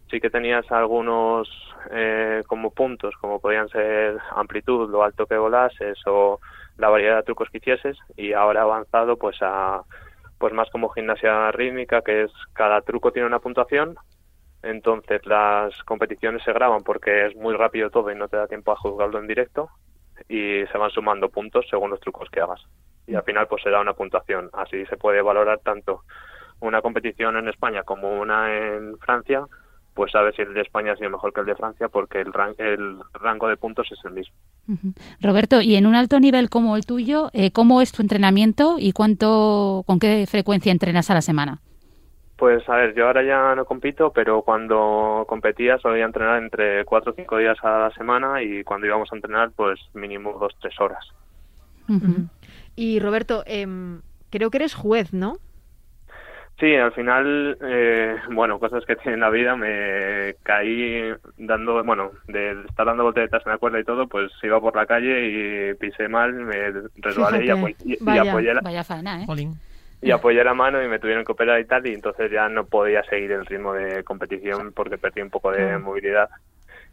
sí 0.10 0.20
que 0.20 0.30
tenías 0.30 0.70
algunos 0.72 1.50
eh, 1.92 2.42
como 2.48 2.72
puntos, 2.72 3.14
como 3.20 3.40
podían 3.40 3.68
ser 3.70 4.18
amplitud, 4.36 4.90
lo 4.90 5.04
alto 5.04 5.26
que 5.26 5.38
volases 5.38 5.98
o 6.06 6.40
la 6.78 6.90
variedad 6.90 7.18
de 7.18 7.24
trucos 7.24 7.50
que 7.50 7.58
hicieses, 7.58 7.98
y 8.16 8.34
ahora 8.34 8.62
avanzado 8.62 9.18
pues 9.18 9.38
a 9.42 9.82
pues 10.38 10.54
más 10.54 10.70
como 10.72 10.90
gimnasia 10.90 11.52
rítmica, 11.52 12.02
que 12.02 12.24
es 12.24 12.32
cada 12.54 12.82
truco 12.82 13.12
tiene 13.12 13.28
una 13.28 13.40
puntuación 13.40 13.96
entonces 14.64 15.26
las 15.26 15.74
competiciones 15.84 16.44
se 16.44 16.54
graban 16.54 16.84
porque 16.84 17.28
es 17.28 17.36
muy 17.36 17.56
rápido 17.56 17.90
todo 17.90 18.12
y 18.12 18.16
no 18.16 18.28
te 18.28 18.38
da 18.38 18.48
tiempo 18.48 18.72
a 18.72 18.76
juzgarlo 18.76 19.20
en 19.20 19.28
directo 19.28 19.70
y 20.30 20.66
se 20.72 20.78
van 20.78 20.92
sumando 20.92 21.30
puntos 21.30 21.66
según 21.70 21.90
los 21.90 22.00
trucos 22.00 22.30
que 22.30 22.42
hagas. 22.42 22.62
Y 23.08 23.16
al 23.16 23.24
final 23.24 23.48
pues 23.48 23.64
se 23.64 23.70
da 23.70 23.82
una 23.82 23.94
puntuación. 23.94 24.50
Así 24.54 24.86
se 24.86 24.98
puede 24.98 25.22
valorar 25.22 25.60
tanto 25.60 26.04
una 26.60 26.82
competición 26.82 27.38
en 27.38 27.50
España 27.50 27.84
como 27.84 28.22
una 28.22 28.56
en 28.56 28.98
Francia, 29.00 29.46
pues 29.94 30.12
sabes 30.12 30.36
si 30.36 30.44
el 30.44 30.54
de 30.54 30.62
España 30.62 30.94
ha 30.94 30.96
sido 30.96 31.10
mejor 31.10 31.34
que 31.34 31.42
el 31.42 31.48
de 31.48 31.56
Francia 31.56 31.90
porque 31.90 32.22
el, 32.22 32.32
el 32.60 33.00
rango 33.14 33.48
de 33.48 33.58
puntos 33.58 33.92
es 33.92 34.00
el 34.06 34.12
mismo. 34.12 34.36
Roberto, 35.20 35.62
y 35.62 35.76
en 35.76 35.86
un 35.86 35.96
alto 35.96 36.20
nivel 36.20 36.50
como 36.50 36.78
el 36.78 36.86
tuyo, 36.86 37.30
eh, 37.34 37.52
¿cómo 37.52 37.82
es 37.82 37.92
tu 37.92 38.02
entrenamiento 38.02 38.76
y 38.78 38.94
cuánto, 38.94 39.84
con 39.86 40.00
qué 40.00 40.26
frecuencia 40.28 40.72
entrenas 40.72 41.10
a 41.10 41.16
la 41.16 41.22
semana? 41.22 41.62
Pues 42.42 42.68
a 42.68 42.76
ver, 42.76 42.96
yo 42.96 43.06
ahora 43.06 43.22
ya 43.22 43.54
no 43.54 43.66
compito, 43.66 44.12
pero 44.12 44.42
cuando 44.42 45.26
competía 45.28 45.78
solía 45.78 46.06
entrenar 46.06 46.42
entre 46.42 46.84
cuatro 46.86 47.12
o 47.12 47.16
cinco 47.16 47.38
días 47.38 47.56
a 47.62 47.82
la 47.82 47.92
semana 47.92 48.42
y 48.42 48.64
cuando 48.64 48.88
íbamos 48.88 49.12
a 49.12 49.16
entrenar, 49.16 49.52
pues 49.52 49.80
mínimo 49.94 50.36
dos, 50.40 50.52
tres 50.60 50.74
horas. 50.80 51.06
Y 52.76 53.00
Roberto, 53.00 53.44
em, 53.46 54.02
creo 54.32 54.50
que 54.50 54.58
eres 54.58 54.74
juez, 54.74 55.14
¿no? 55.14 55.36
Sí, 56.60 56.74
al 56.74 56.92
final, 56.94 57.60
eh, 57.62 58.16
bueno, 58.32 58.58
cosas 58.58 58.86
que 58.86 58.96
tiene 59.04 59.20
la 59.20 59.30
vida, 59.30 59.56
me 59.56 60.34
caí 60.42 61.14
dando, 61.38 61.84
bueno, 61.84 62.10
de 62.28 62.60
estar 62.68 62.88
dando 62.88 63.04
volteretas 63.04 63.44
en 63.46 63.52
la 63.52 63.60
cuerda 63.60 63.80
y 63.80 63.84
todo, 63.84 64.08
pues 64.08 64.32
iba 64.42 64.60
por 64.60 64.76
la 64.76 64.88
calle 64.88 65.28
y 65.28 65.74
pisé 65.76 66.08
mal, 66.08 66.34
me 66.34 66.72
resbalé 66.96 67.46
y, 67.46 67.50
apoyé 68.18 68.56
la... 68.56 68.62
Vaya 68.62 68.84
faena, 68.84 69.22
¿eh? 69.22 69.28
Y 70.02 70.12
apoyé 70.12 70.44
la 70.44 70.54
mano 70.54 70.84
y 70.84 70.88
me 70.88 71.00
tuvieron 71.00 71.24
que 71.24 71.32
operar 71.32 71.60
y 71.60 71.66
tal 71.66 71.86
y 71.86 71.94
entonces 71.94 72.32
ya 72.32 72.50
no 72.50 72.66
podía 72.66 73.04
seguir 73.04 73.32
el 73.32 73.46
ritmo 73.46 73.74
de 73.74 74.04
competición 74.04 74.74
porque 74.74 74.98
perdí 74.98 75.22
un 75.22 75.30
poco 75.30 75.52
de 75.52 75.78
movilidad. 75.78 76.30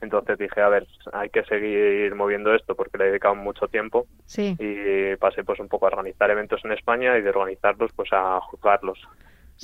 Entonces 0.01 0.39
dije, 0.39 0.61
a 0.61 0.69
ver, 0.69 0.87
hay 1.13 1.29
que 1.31 1.43
seguir 1.45 2.15
moviendo 2.15 2.55
esto 2.55 2.77
porque 2.77 2.99
le 2.99 3.05
he 3.05 3.09
dedicado 3.09 3.35
mucho 3.35 3.67
tiempo 3.67 4.07
y 4.37 5.17
pasé 5.17 5.43
pues 5.43 5.59
un 5.59 5.69
poco 5.69 5.87
a 5.87 5.89
organizar 5.89 6.31
eventos 6.31 6.65
en 6.65 6.73
España 6.73 7.17
y 7.19 7.23
de 7.23 7.31
organizarlos 7.31 7.91
pues 7.97 8.13
a 8.13 8.41
juzgarlos. 8.41 8.99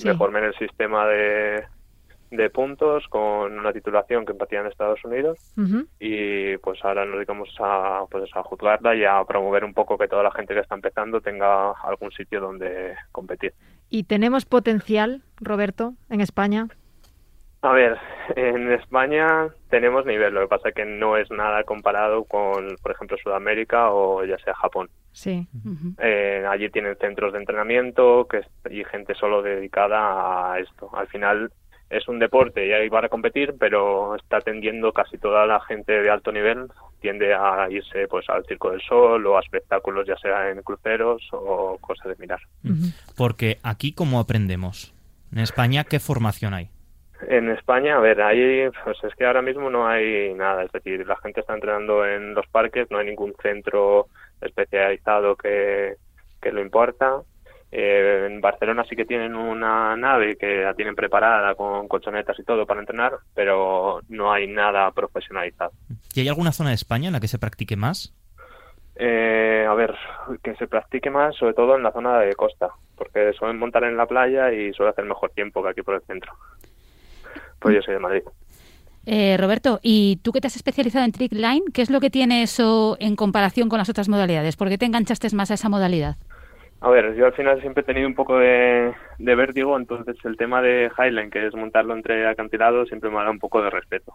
Me 0.05 0.15
formé 0.15 0.41
en 0.41 0.47
el 0.47 0.55
sistema 0.55 1.07
de, 1.07 1.65
de 2.37 2.51
puntos 2.51 3.07
con 3.09 3.59
una 3.59 3.73
titulación 3.73 4.25
que 4.25 4.33
impartía 4.33 4.61
en 4.61 4.67
Estados 4.67 5.05
Unidos 5.05 5.39
y 5.99 6.57
pues 6.59 6.85
ahora 6.85 7.05
nos 7.05 7.17
dedicamos 7.17 7.49
a, 7.61 8.05
pues, 8.11 8.31
a 8.35 8.43
juzgarla 8.43 8.95
y 8.95 9.05
a 9.05 9.23
promover 9.25 9.65
un 9.65 9.75
poco 9.75 9.99
que 9.99 10.09
toda 10.09 10.23
la 10.23 10.33
gente 10.33 10.55
que 10.55 10.61
está 10.61 10.75
empezando 10.75 11.21
tenga 11.21 11.73
algún 11.73 12.11
sitio 12.13 12.41
donde 12.41 12.95
competir. 13.13 13.53
¿Y 13.91 14.05
tenemos 14.05 14.45
potencial, 14.45 15.23
Roberto, 15.37 15.95
en 16.11 16.21
España? 16.21 16.69
A 17.65 17.73
ver, 17.73 17.97
en 18.37 18.71
España 18.73 19.49
tenemos 19.71 20.05
nivel, 20.05 20.35
lo 20.35 20.43
que 20.43 20.49
pasa 20.49 20.69
es 20.69 20.75
que 20.75 20.85
no 20.85 21.17
es 21.17 21.31
nada 21.31 21.65
comparado 21.65 22.25
con, 22.25 22.77
por 22.83 22.93
ejemplo, 22.93 23.17
Sudamérica 23.17 23.91
o 23.91 24.23
ya 24.23 24.37
sea 24.39 24.53
Japón. 24.53 24.91
Sí. 25.13 25.47
Eh, 25.99 26.45
allí 26.47 26.69
tienen 26.69 26.97
centros 26.97 27.33
de 27.33 27.39
entrenamiento 27.39 28.27
que, 28.29 28.43
y 28.69 28.85
gente 28.85 29.15
solo 29.15 29.41
dedicada 29.41 30.53
a 30.53 30.59
esto. 30.59 30.91
Al 30.93 31.07
final 31.07 31.53
es 31.95 32.09
un 32.09 32.19
deporte 32.19 32.67
y 32.67 32.73
hay 32.73 32.91
para 32.91 33.09
competir, 33.09 33.55
pero 33.59 34.17
está 34.17 34.41
tendiendo 34.41 34.93
casi 34.93 35.17
toda 35.19 35.47
la 35.47 35.61
gente 35.61 35.93
de 35.93 36.11
alto 36.11 36.33
nivel 36.33 36.69
tiende 37.01 37.35
a 37.35 37.69
irse 37.71 38.09
pues 38.09 38.29
al 38.31 38.45
Circo 38.47 38.71
del 38.71 38.81
Sol 38.81 39.27
o 39.27 39.37
a 39.37 39.41
espectáculos 39.41 40.07
ya 40.07 40.17
sea 40.17 40.51
en 40.51 40.63
cruceros 40.63 41.23
o 41.33 41.77
cosas 41.81 42.09
de 42.09 42.17
mirar. 42.19 42.41
Porque 43.17 43.59
aquí 43.63 43.93
cómo 43.93 44.19
aprendemos. 44.19 44.95
En 45.31 45.39
España 45.41 45.85
qué 45.85 46.01
formación 46.01 46.55
hay. 46.55 46.71
En 47.29 47.49
España, 47.51 47.97
a 47.97 48.01
ver, 48.01 48.21
ahí 48.21 48.69
pues 48.83 48.97
es 49.05 49.15
que 49.15 49.25
ahora 49.25 49.43
mismo 49.43 49.71
no 49.71 49.87
hay 49.87 50.35
nada, 50.35 50.65
es 50.65 50.73
decir, 50.73 51.07
la 51.07 51.17
gente 51.19 51.41
está 51.41 51.55
entrenando 51.55 52.05
en 52.05 52.35
los 52.35 52.47
parques, 52.49 52.91
no 52.91 52.99
hay 52.99 53.07
ningún 53.07 53.35
centro 53.41 54.09
especializado 54.41 55.37
que, 55.37 55.95
que 56.43 56.53
lo 56.53 56.61
importa. 56.61 57.23
Eh, 57.77 58.29
en 58.31 58.41
Barcelona 58.41 58.85
sí 58.89 58.95
que 58.95 59.05
tienen 59.05 59.35
una 59.35 59.97
nave 59.97 60.37
que 60.37 60.63
la 60.63 60.75
tienen 60.75 60.95
preparada 60.95 61.57
con 61.57 61.89
colchonetas 61.89 62.39
y 62.39 62.45
todo 62.45 62.65
para 62.67 62.79
entrenar, 62.79 63.15
pero 63.35 64.01
no 64.09 64.33
hay 64.33 64.47
nada 64.47 64.93
profesionalizado. 64.93 65.73
¿Y 66.15 66.21
hay 66.21 66.29
alguna 66.29 66.53
zona 66.53 66.69
de 66.69 66.77
España 66.77 67.09
en 67.09 67.15
la 67.15 67.19
que 67.19 67.27
se 67.27 67.41
practique 67.41 67.75
más? 67.75 68.15
Eh, 68.95 69.67
a 69.69 69.75
ver, 69.75 69.93
que 70.45 70.55
se 70.55 70.69
practique 70.69 71.11
más, 71.11 71.35
sobre 71.35 71.55
todo 71.55 71.75
en 71.75 71.83
la 71.83 71.91
zona 71.91 72.21
de 72.21 72.37
costa, 72.37 72.69
porque 72.97 73.33
suelen 73.33 73.59
montar 73.59 73.83
en 73.83 73.97
la 73.97 74.07
playa 74.07 74.53
y 74.53 74.73
suele 74.73 74.91
hacer 74.91 75.05
mejor 75.05 75.31
tiempo 75.31 75.61
que 75.61 75.71
aquí 75.71 75.83
por 75.83 75.97
el 75.97 76.03
centro. 76.03 76.33
Pues 77.59 77.75
yo 77.75 77.83
soy 77.83 77.95
de 77.95 78.01
Madrid. 78.01 78.23
Eh, 79.05 79.37
Roberto, 79.37 79.81
¿y 79.83 80.21
tú 80.23 80.31
que 80.31 80.41
te 80.41 80.47
has 80.47 80.55
especializado 80.55 81.05
en 81.05 81.11
trick 81.11 81.33
line, 81.33 81.65
qué 81.73 81.83
es 81.83 81.91
lo 81.91 81.99
que 81.99 82.11
tiene 82.11 82.45
eso 82.45 82.97
en 83.01 83.17
comparación 83.17 83.69
con 83.69 83.79
las 83.79 83.89
otras 83.89 84.09
modalidades? 84.09 84.55
¿Por 84.55 84.69
qué 84.69 84.79
te 84.79 84.87
enganchaste 84.87 85.29
más 85.35 85.51
a 85.51 85.55
esa 85.55 85.69
modalidad? 85.69 86.17
A 86.85 86.91
ver, 86.91 87.15
yo 87.15 87.25
al 87.25 87.33
final 87.33 87.59
siempre 87.63 87.81
he 87.81 87.87
tenido 87.87 88.07
un 88.07 88.15
poco 88.15 88.37
de, 88.37 88.93
de 89.19 89.35
vértigo, 89.35 89.75
entonces 89.75 90.17
el 90.23 90.37
tema 90.37 90.61
de 90.61 90.91
Highline, 90.99 91.31
que 91.31 91.47
es 91.47 91.55
montarlo 91.55 91.95
entre 91.95 92.29
acantilados, 92.29 92.89
siempre 92.89 93.09
me 93.09 93.17
da 93.17 93.31
un 93.31 93.39
poco 93.39 93.63
de 93.63 93.71
respeto. 93.71 94.13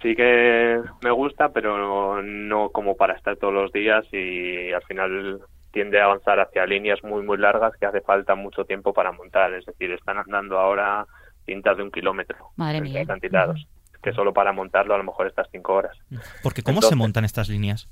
Sí 0.00 0.14
que 0.14 0.80
me 1.02 1.10
gusta, 1.10 1.48
pero 1.48 2.22
no 2.22 2.68
como 2.68 2.96
para 2.96 3.14
estar 3.14 3.36
todos 3.38 3.52
los 3.52 3.72
días 3.72 4.04
y 4.12 4.70
al 4.70 4.84
final 4.84 5.40
tiende 5.72 6.00
a 6.00 6.04
avanzar 6.04 6.38
hacia 6.38 6.64
líneas 6.64 7.02
muy, 7.02 7.24
muy 7.24 7.38
largas 7.38 7.72
que 7.80 7.86
hace 7.86 8.02
falta 8.02 8.36
mucho 8.36 8.64
tiempo 8.64 8.92
para 8.92 9.10
montar. 9.10 9.52
Es 9.54 9.66
decir, 9.66 9.90
están 9.90 10.18
andando 10.18 10.60
ahora 10.60 11.04
cintas 11.44 11.76
de 11.76 11.82
un 11.82 11.90
kilómetro 11.90 12.52
Madre 12.54 12.78
entre 12.78 12.92
mía. 12.92 13.02
acantilados, 13.02 13.66
que 14.00 14.12
solo 14.12 14.32
para 14.32 14.52
montarlo 14.52 14.94
a 14.94 14.98
lo 14.98 15.04
mejor 15.04 15.26
estas 15.26 15.48
cinco 15.50 15.74
horas. 15.74 15.98
Porque 16.40 16.62
¿cómo 16.62 16.82
se 16.82 16.94
montan 16.94 17.24
estas 17.24 17.48
líneas? 17.48 17.88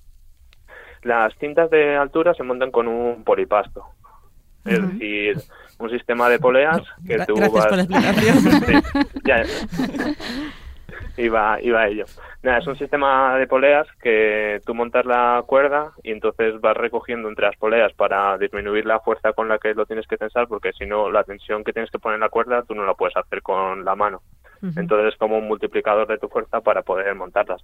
Las 1.03 1.35
cintas 1.39 1.69
de 1.71 1.97
altura 1.97 2.35
se 2.35 2.43
montan 2.43 2.71
con 2.71 2.87
un 2.89 3.25
polipasto. 3.25 3.85
Es 4.65 4.81
decir, 4.81 5.37
un 5.81 5.91
sistema 5.91 6.29
de 6.29 6.39
poleas 6.39 6.81
que 7.07 7.17
Gra- 7.19 7.27
tú 7.27 7.35
Gracias 7.35 7.53
vas... 7.53 7.67
por 7.67 7.77
la 7.77 7.83
explicación. 7.83 8.83
Sí, 9.13 9.21
ya. 9.25 9.43
Iba, 11.17 11.61
iba 11.61 11.81
a 11.81 11.89
ello. 11.89 12.05
Nada, 12.43 12.59
es 12.59 12.67
un 12.67 12.77
sistema 12.79 13.37
de 13.37 13.47
poleas 13.47 13.87
que 14.03 14.61
tú 14.65 14.75
montas 14.75 15.05
la 15.05 15.43
cuerda 15.47 15.93
y 16.03 16.11
entonces 16.11 16.61
vas 16.61 16.77
recogiendo 16.77 17.29
entre 17.29 17.47
las 17.47 17.57
poleas 17.57 17.93
para 17.93 18.39
disminuir 18.39 18.87
la 18.87 19.01
fuerza 19.01 19.33
con 19.33 19.49
la 19.49 19.59
que 19.59 19.75
lo 19.75 19.85
tienes 19.85 20.07
que 20.07 20.17
tensar, 20.17 20.49
porque 20.49 20.73
si 20.73 20.87
no, 20.87 21.11
la 21.11 21.25
tensión 21.25 21.65
que 21.65 21.73
tienes 21.73 21.91
que 21.91 21.99
poner 21.99 22.15
en 22.17 22.21
la 22.23 22.29
cuerda 22.31 22.63
tú 22.63 22.75
no 22.75 22.85
la 22.87 22.95
puedes 22.95 23.17
hacer 23.17 23.43
con 23.43 23.85
la 23.85 23.95
mano. 23.95 24.23
Entonces 24.77 25.13
es 25.13 25.19
como 25.19 25.37
un 25.39 25.49
multiplicador 25.49 26.07
de 26.07 26.19
tu 26.19 26.29
fuerza 26.29 26.61
para 26.61 26.83
poder 26.83 27.13
montarlas. 27.17 27.63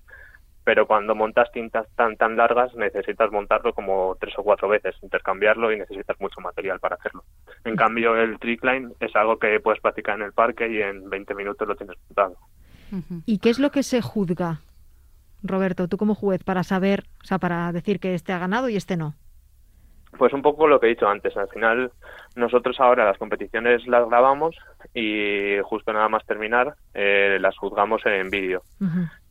Pero 0.69 0.87
cuando 0.87 1.15
montas 1.15 1.49
cintas 1.51 1.87
tan 1.97 2.19
tan 2.19 2.37
largas 2.37 2.75
necesitas 2.75 3.33
montarlo 3.33 3.73
como 3.73 4.15
tres 4.21 4.35
o 4.37 4.43
cuatro 4.43 4.69
veces, 4.69 4.95
intercambiarlo 5.01 5.73
y 5.73 5.79
necesitas 5.79 6.21
mucho 6.21 6.43
material 6.43 6.79
para 6.79 6.97
hacerlo. 6.97 7.25
En 7.65 7.75
cambio 7.75 8.15
el 8.15 8.39
trickline 8.39 8.93
es 9.01 9.17
algo 9.17 9.39
que 9.39 9.61
puedes 9.61 9.81
practicar 9.81 10.17
en 10.17 10.27
el 10.27 10.35
parque 10.35 10.69
y 10.69 10.83
en 10.83 11.09
20 11.09 11.35
minutos 11.35 11.67
lo 11.67 11.75
tienes 11.75 11.97
montado. 12.07 12.37
¿Y 13.25 13.39
qué 13.39 13.49
es 13.49 13.59
lo 13.59 13.71
que 13.71 13.83
se 13.83 14.03
juzga, 14.03 14.61
Roberto, 15.43 15.89
tú 15.89 15.97
como 15.97 16.15
juez, 16.15 16.45
para 16.45 16.63
saber, 16.63 17.05
o 17.23 17.25
sea, 17.25 17.39
para 17.39 17.73
decir 17.73 17.99
que 17.99 18.13
este 18.13 18.35
ha 18.35 18.39
ganado 18.39 18.69
y 18.69 18.77
este 18.77 18.99
no? 18.99 19.15
Pues 20.19 20.35
un 20.35 20.43
poco 20.43 20.67
lo 20.67 20.79
que 20.79 20.87
he 20.89 20.91
dicho 20.91 21.09
antes. 21.09 21.35
Al 21.39 21.49
final, 21.49 21.93
nosotros 22.37 22.79
ahora 22.79 23.07
las 23.07 23.17
competiciones 23.17 23.87
las 23.87 24.07
grabamos 24.07 24.55
y 24.93 25.57
justo 25.63 25.95
nada 25.95 26.11
más 26.11 26.27
terminar, 26.27 26.75
eh, 26.93 27.39
las 27.41 27.57
juzgamos 27.57 28.05
en 28.05 28.29
vídeo. 28.29 28.61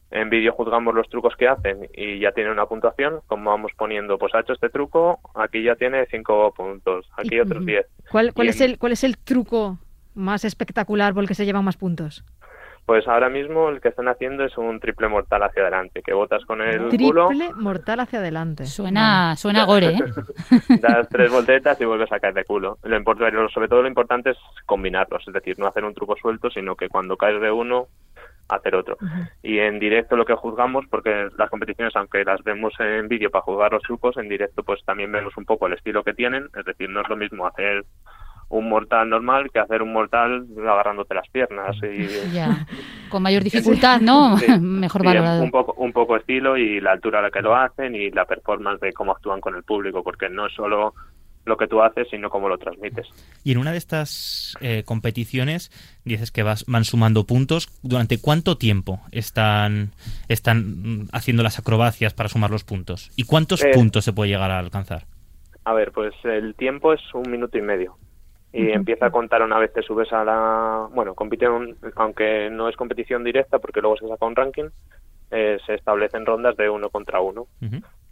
En 0.10 0.30
vídeo 0.30 0.54
juzgamos 0.54 0.96
los 0.96 1.10
trucos 1.10 1.36
que 1.36 1.48
hacen 1.50 1.90
y 1.94 2.20
ya 2.20 2.32
tiene 2.32 2.50
una 2.52 2.66
puntuación. 2.66 3.20
Como 3.28 3.50
vamos 3.52 3.72
poniendo, 3.78 4.18
pues 4.18 4.34
ha 4.36 4.40
hecho 4.40 4.54
este 4.54 4.70
truco, 4.70 5.20
aquí 5.36 5.64
ya 5.64 5.76
tiene 5.76 6.06
cinco 6.06 6.54
puntos, 6.56 7.10
aquí 7.18 7.36
Y- 7.36 7.40
otros 7.42 7.58
ujú. 7.60 7.66
diez. 7.68 7.86
¿Cuál, 8.12 8.34
cuál 8.34 8.48
Y 8.48 8.50
es 8.52 8.62
en- 8.62 8.72
el, 8.72 8.78
¿Cuál 8.80 8.94
es 8.94 9.04
el 9.04 9.18
truco 9.18 9.78
más 10.16 10.46
espectacular 10.46 11.14
por 11.14 11.24
el 11.24 11.28
que 11.28 11.36
se 11.36 11.46
llevan 11.46 11.66
más 11.66 11.76
puntos? 11.78 12.24
Pues 12.86 13.06
ahora 13.06 13.28
mismo 13.28 13.68
el 13.68 13.82
que 13.82 13.90
están 13.90 14.08
haciendo 14.08 14.46
es 14.46 14.58
un 14.58 14.80
triple 14.80 15.10
mortal 15.10 15.44
hacia 15.44 15.62
adelante, 15.62 16.02
que 16.02 16.14
botas 16.14 16.46
con 16.46 16.62
el 16.62 16.88
culo, 16.88 17.28
Triple 17.28 17.54
mortal 17.56 18.00
hacia 18.00 18.20
adelante. 18.20 18.66
Suena, 18.66 19.36
suena 19.36 19.66
gore, 19.66 19.88
¿eh? 19.88 20.00
das 20.82 21.10
tres 21.10 21.30
volteretas 21.30 21.82
y 21.82 21.84
vuelves 21.86 22.10
a 22.14 22.20
caer 22.22 22.34
de 22.34 22.46
culo. 22.46 22.78
Lo 22.84 22.98
import- 22.98 23.18
pero 23.20 23.50
sobre 23.50 23.68
todo 23.68 23.82
lo 23.82 23.90
importante 23.90 24.30
es 24.30 24.38
combinarlos, 24.66 25.22
es 25.28 25.34
decir, 25.34 25.60
no 25.60 25.68
hacer 25.68 25.84
un 25.84 25.94
truco 25.94 26.16
suelto, 26.16 26.50
sino 26.50 26.78
que 26.78 26.88
cuando 26.88 27.18
caes 27.18 27.42
de 27.42 27.52
uno, 27.52 27.88
hacer 28.50 28.76
otro. 28.76 28.98
Y 29.44 29.60
en 29.60 29.80
directo 29.80 30.16
lo 30.16 30.26
que 30.26 30.36
juzgamos, 30.36 30.86
porque 30.90 31.30
las 31.38 31.50
competiciones, 31.50 31.96
aunque 31.96 32.24
las 32.24 32.44
vemos 32.44 32.74
en 32.80 33.08
vídeo 33.08 33.30
para 33.30 33.44
juzgar 33.44 33.72
los 33.72 33.84
trucos, 33.84 34.18
en 34.18 34.30
directo 34.30 34.64
pues 34.64 34.84
también 34.86 35.12
vemos 35.12 35.36
un 35.38 35.46
poco 35.46 35.68
el 35.68 35.74
estilo 35.74 36.04
que 36.04 36.14
tienen, 36.14 36.50
es 36.58 36.66
decir, 36.66 36.90
no 36.90 37.02
es 37.02 37.10
lo 37.10 37.16
mismo 37.18 37.46
hacer 37.48 37.84
un 38.50 38.70
mortal 38.70 39.10
normal 39.10 39.52
que 39.52 39.60
hacer 39.60 39.82
un 39.82 39.92
mortal 39.92 40.46
agarrándote 40.58 41.14
las 41.14 41.28
piernas 41.30 41.76
y 41.84 42.08
Ya. 42.34 42.66
Con 43.10 43.24
mayor 43.24 43.44
dificultad, 43.44 44.00
¿no? 44.00 44.38
Sí, 44.38 44.48
Mejor 44.62 45.02
sí, 45.02 45.08
valorado. 45.08 45.44
un 45.44 45.52
poco 45.52 45.74
un 45.78 45.92
poco 45.92 46.16
estilo 46.16 46.56
y 46.58 46.80
la 46.80 46.92
altura 46.94 47.20
a 47.20 47.24
la 47.24 47.32
que 47.32 47.42
lo 47.42 47.56
hacen 47.56 47.96
y 47.96 48.10
la 48.12 48.26
performance 48.26 48.80
de 48.80 48.94
cómo 48.94 49.12
actúan 49.12 49.42
con 49.42 49.56
el 49.56 49.64
público 49.64 50.04
porque 50.04 50.30
no 50.30 50.46
es 50.48 50.54
solo 50.54 50.94
lo 51.48 51.58
que 51.58 51.68
tú 51.68 51.82
haces 51.82 52.08
sino 52.10 52.30
cómo 52.30 52.50
lo 52.50 52.58
transmites 52.58 53.08
Y 53.44 53.52
en 53.54 53.58
una 53.58 53.72
de 53.72 53.78
estas 53.78 54.56
eh, 54.62 54.84
competiciones 54.86 55.72
dices 56.06 56.32
que 56.32 56.44
vas, 56.44 56.66
van 56.68 56.84
sumando 56.84 57.26
puntos. 57.26 57.70
¿Durante 57.82 58.20
cuánto 58.20 58.58
tiempo 58.58 59.00
están, 59.12 59.92
están 60.28 60.58
mm, 61.02 61.10
haciendo 61.14 61.44
las 61.44 61.58
acrobacias 61.60 62.14
para 62.14 62.30
sumar 62.30 62.52
los 62.52 62.64
puntos? 62.64 63.12
¿Y 63.16 63.24
cuántos 63.24 63.64
Eh, 63.64 63.72
puntos 63.74 64.06
se 64.06 64.14
puede 64.14 64.30
llegar 64.32 64.52
a 64.52 64.60
alcanzar? 64.60 65.06
a 65.64 65.74
ver 65.74 65.92
pues 65.92 66.14
el 66.24 66.56
tiempo 66.56 66.94
es 66.94 67.02
un 67.14 67.30
minuto 67.30 67.58
y 67.58 67.62
medio 67.62 67.98
y 68.54 68.70
empieza 68.72 69.08
a 69.08 69.12
contar 69.12 69.42
una 69.42 69.60
vez 69.60 69.74
te 69.74 69.82
subes 69.82 70.14
a 70.14 70.24
la 70.24 70.88
bueno 70.94 71.14
compiten 71.14 71.76
aunque 71.98 72.50
no 72.50 72.70
es 72.70 72.78
competición 72.78 73.26
directa 73.26 73.60
porque 73.60 73.82
luego 73.82 73.98
se 73.98 74.08
saca 74.08 74.26
un 74.26 74.36
ranking 74.38 74.70
eh, 75.30 75.58
se 75.66 75.74
establecen 75.74 76.26
rondas 76.26 76.56
de 76.56 76.70
uno 76.70 76.90
contra 76.90 77.20
uno. 77.20 77.48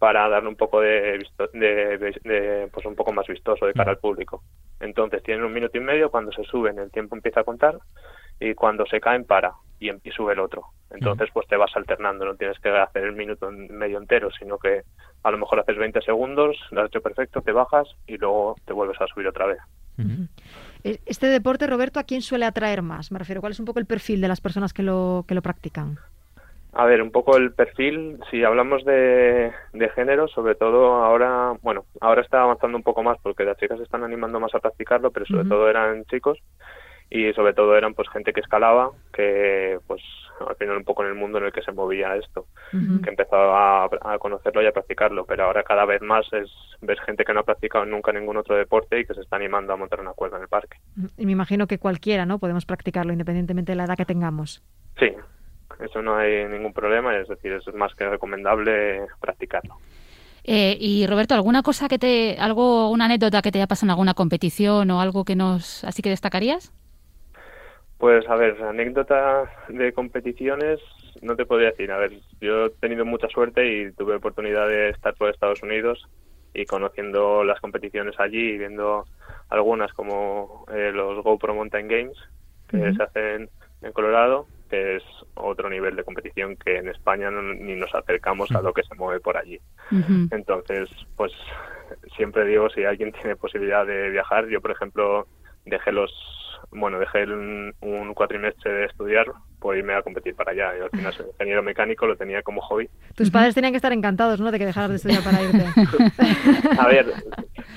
Para 0.05 0.29
darle 0.29 0.49
un 0.49 0.55
poco 0.55 0.81
de, 0.81 1.17
visto- 1.17 1.49
de- 1.51 2.69
pues 2.71 2.85
un 2.85 2.93
poco 2.93 3.11
más 3.11 3.25
vistoso 3.25 3.65
de 3.65 3.73
cara 3.73 3.89
al 3.89 3.97
público. 3.97 4.43
Entonces 4.79 5.23
tienen 5.23 5.43
un 5.43 5.51
minuto 5.51 5.79
y 5.79 5.81
medio, 5.81 6.11
cuando 6.11 6.31
se 6.31 6.43
suben 6.43 6.77
el 6.77 6.91
tiempo 6.91 7.15
empieza 7.15 7.39
a 7.39 7.43
contar 7.43 7.79
y 8.39 8.53
cuando 8.53 8.85
se 8.85 8.99
caen 9.01 9.25
para 9.25 9.53
y, 9.79 9.89
y 9.89 10.11
sube 10.11 10.33
el 10.33 10.39
otro. 10.41 10.65
Entonces 10.91 11.29
pues 11.33 11.47
te 11.47 11.57
vas 11.57 11.75
alternando, 11.75 12.23
no 12.23 12.35
tienes 12.35 12.59
que 12.59 12.69
hacer 12.69 13.03
el 13.03 13.13
minuto 13.13 13.49
medio 13.51 13.97
entero, 13.97 14.29
sino 14.37 14.59
que 14.59 14.83
a 15.23 15.31
lo 15.31 15.39
mejor 15.39 15.59
haces 15.61 15.75
20 15.75 15.99
segundos, 16.01 16.55
lo 16.69 16.81
has 16.81 16.87
hecho 16.89 17.01
perfecto, 17.01 17.41
te 17.41 17.51
bajas 17.51 17.87
y 18.05 18.17
luego 18.17 18.55
te 18.63 18.73
vuelves 18.73 19.01
a 19.01 19.07
subir 19.07 19.27
otra 19.27 19.47
vez. 19.47 19.57
Ujú. 19.97 20.27
E- 20.83 20.99
Este 21.07 21.25
deporte, 21.25 21.65
Roberto, 21.65 21.99
¿a 21.99 22.03
quién 22.03 22.21
suele 22.21 22.45
atraer 22.45 22.83
más? 22.83 23.11
Me 23.11 23.17
refiero, 23.17 23.41
¿cuál 23.41 23.53
es 23.53 23.59
un 23.59 23.65
poco 23.65 23.79
el 23.79 23.87
perfil 23.87 24.21
de 24.21 24.27
las 24.27 24.39
personas 24.39 24.71
que 24.71 24.83
lo, 24.83 25.25
que 25.27 25.33
lo 25.33 25.41
practican? 25.41 25.97
A 26.77 26.85
ver, 26.85 27.01
un 27.01 27.09
poco 27.09 27.37
el 27.37 27.53
perfil, 27.53 28.19
si 28.29 28.43
hablamos 28.43 28.83
de, 28.83 29.53
de 29.71 29.89
género, 29.91 30.27
sobre 30.27 30.55
todo 30.55 30.95
ahora, 30.95 31.53
bueno, 31.61 31.85
ahora 32.01 32.21
está 32.21 32.41
avanzando 32.41 32.75
un 32.77 32.83
poco 32.83 33.01
más 33.01 33.17
porque 33.23 33.45
las 33.45 33.57
chicas 33.57 33.77
se 33.77 33.85
están 33.85 34.03
animando 34.03 34.41
más 34.41 34.53
a 34.53 34.59
practicarlo, 34.59 35.11
pero 35.11 35.25
sobre 35.25 35.47
todo 35.47 35.69
eran 35.69 36.03
chicos 36.05 36.37
y 37.09 37.31
sobre 37.31 37.53
todo 37.53 37.77
eran 37.77 37.93
pues 37.93 38.09
gente 38.09 38.33
que 38.33 38.41
escalaba, 38.41 38.91
que 39.13 39.79
pues 39.87 40.01
al 40.45 40.57
final 40.57 40.75
un 40.75 40.83
poco 40.83 41.03
en 41.03 41.11
el 41.11 41.15
mundo 41.15 41.37
en 41.37 41.45
el 41.45 41.53
que 41.53 41.61
se 41.61 41.71
movía 41.71 42.17
esto, 42.17 42.47
que 42.71 43.09
empezaba 43.09 43.85
a, 43.85 43.89
a 44.01 44.17
conocerlo 44.19 44.61
y 44.61 44.65
a 44.65 44.73
practicarlo, 44.73 45.25
pero 45.25 45.45
ahora 45.45 45.63
cada 45.63 45.85
vez 45.85 46.01
más 46.01 46.25
es 46.33 46.51
ves 46.81 46.99
gente 47.05 47.23
que 47.23 47.33
no 47.33 47.39
ha 47.39 47.43
practicado 47.43 47.85
nunca 47.85 48.11
ningún 48.11 48.35
otro 48.35 48.57
deporte 48.57 48.99
y 48.99 49.05
que 49.05 49.13
se 49.13 49.21
está 49.21 49.37
animando 49.37 49.71
a 49.71 49.77
montar 49.77 50.01
una 50.01 50.11
cuerda 50.11 50.35
en 50.35 50.43
el 50.43 50.49
parque. 50.49 50.77
Y 51.17 51.25
me 51.25 51.31
imagino 51.31 51.67
que 51.67 51.79
cualquiera, 51.79 52.25
¿no? 52.25 52.37
Podemos 52.37 52.65
practicarlo 52.65 53.13
independientemente 53.13 53.71
de 53.71 53.77
la 53.77 53.85
edad 53.85 53.95
que 53.95 54.03
tengamos. 54.03 54.61
Sí, 54.99 55.15
eso 55.79 56.01
no 56.01 56.15
hay 56.15 56.45
ningún 56.45 56.73
problema, 56.73 57.17
es 57.17 57.27
decir, 57.27 57.53
es 57.53 57.73
más 57.73 57.93
que 57.95 58.07
recomendable 58.07 59.01
practicarlo. 59.19 59.77
Eh, 60.43 60.77
y 60.79 61.07
Roberto, 61.07 61.33
¿alguna 61.33 61.63
cosa 61.63 61.87
que 61.87 61.97
te, 61.97 62.37
algo, 62.39 62.91
una 62.91 63.05
anécdota 63.05 63.41
que 63.41 63.51
te 63.51 63.57
haya 63.57 63.67
pasado 63.67 63.87
en 63.87 63.91
alguna 63.91 64.13
competición 64.13 64.91
o 64.91 65.01
algo 65.01 65.25
que 65.25 65.35
nos, 65.35 65.83
así 65.83 66.01
que 66.03 66.09
destacarías? 66.09 66.71
Pues 67.97 68.27
a 68.29 68.35
ver, 68.35 68.61
anécdota 68.61 69.49
de 69.69 69.91
competiciones 69.93 70.79
no 71.21 71.35
te 71.35 71.45
podría 71.45 71.71
decir. 71.71 71.91
A 71.91 71.97
ver, 71.97 72.11
yo 72.41 72.65
he 72.65 72.69
tenido 72.69 73.05
mucha 73.05 73.27
suerte 73.29 73.65
y 73.67 73.91
tuve 73.93 74.15
oportunidad 74.15 74.67
de 74.67 74.89
estar 74.89 75.15
por 75.15 75.29
Estados 75.29 75.63
Unidos 75.63 76.07
y 76.53 76.65
conociendo 76.65 77.43
las 77.43 77.59
competiciones 77.59 78.15
allí 78.19 78.51
y 78.51 78.57
viendo 78.57 79.05
algunas 79.49 79.93
como 79.93 80.65
eh, 80.73 80.91
los 80.93 81.23
GoPro 81.23 81.55
Mountain 81.55 81.87
Games 81.87 82.17
que 82.67 82.93
se 82.93 83.03
hacen 83.03 83.49
en 83.81 83.91
Colorado, 83.93 84.47
que 84.69 84.97
es 84.97 85.03
otro 85.35 85.69
nivel 85.69 85.95
de 85.95 86.03
competición 86.03 86.55
que 86.57 86.77
en 86.77 86.89
España 86.89 87.29
no- 87.31 87.41
ni 87.41 87.75
nos 87.75 87.93
acercamos 87.93 88.51
a 88.51 88.61
lo 88.61 88.73
que 88.73 88.83
se 88.83 88.95
mueve 88.95 89.19
por 89.19 89.37
allí. 89.37 89.59
Entonces, 90.31 90.89
pues 91.15 91.31
siempre 92.15 92.45
digo, 92.45 92.69
si 92.69 92.83
alguien 92.83 93.11
tiene 93.11 93.35
posibilidad 93.35 93.85
de 93.85 94.09
viajar, 94.09 94.47
yo 94.47 94.61
por 94.61 94.71
ejemplo 94.71 95.27
dejé 95.65 95.91
los 95.91 96.11
bueno, 96.71 96.99
dejé 96.99 97.23
un, 97.25 97.73
un 97.81 98.13
cuatrimestre 98.13 98.71
de 98.73 98.85
estudiar 98.85 99.27
por 99.59 99.77
irme 99.77 99.93
a 99.93 100.01
competir 100.01 100.35
para 100.35 100.51
allá. 100.51 100.69
Al 100.83 100.89
final 100.89 101.13
soy 101.13 101.27
ingeniero 101.27 101.61
mecánico, 101.61 102.07
lo 102.07 102.15
tenía 102.17 102.41
como 102.41 102.59
hobby. 102.61 102.89
Tus 103.15 103.29
padres 103.29 103.53
tenían 103.53 103.71
que 103.71 103.77
estar 103.77 103.93
encantados, 103.93 104.39
¿no? 104.39 104.51
De 104.51 104.57
que 104.57 104.65
dejaras 104.65 104.89
de 104.89 104.95
estudiar 104.95 105.23
para 105.23 105.41
irte. 105.43 105.63
A 106.79 106.87
ver, 106.87 107.13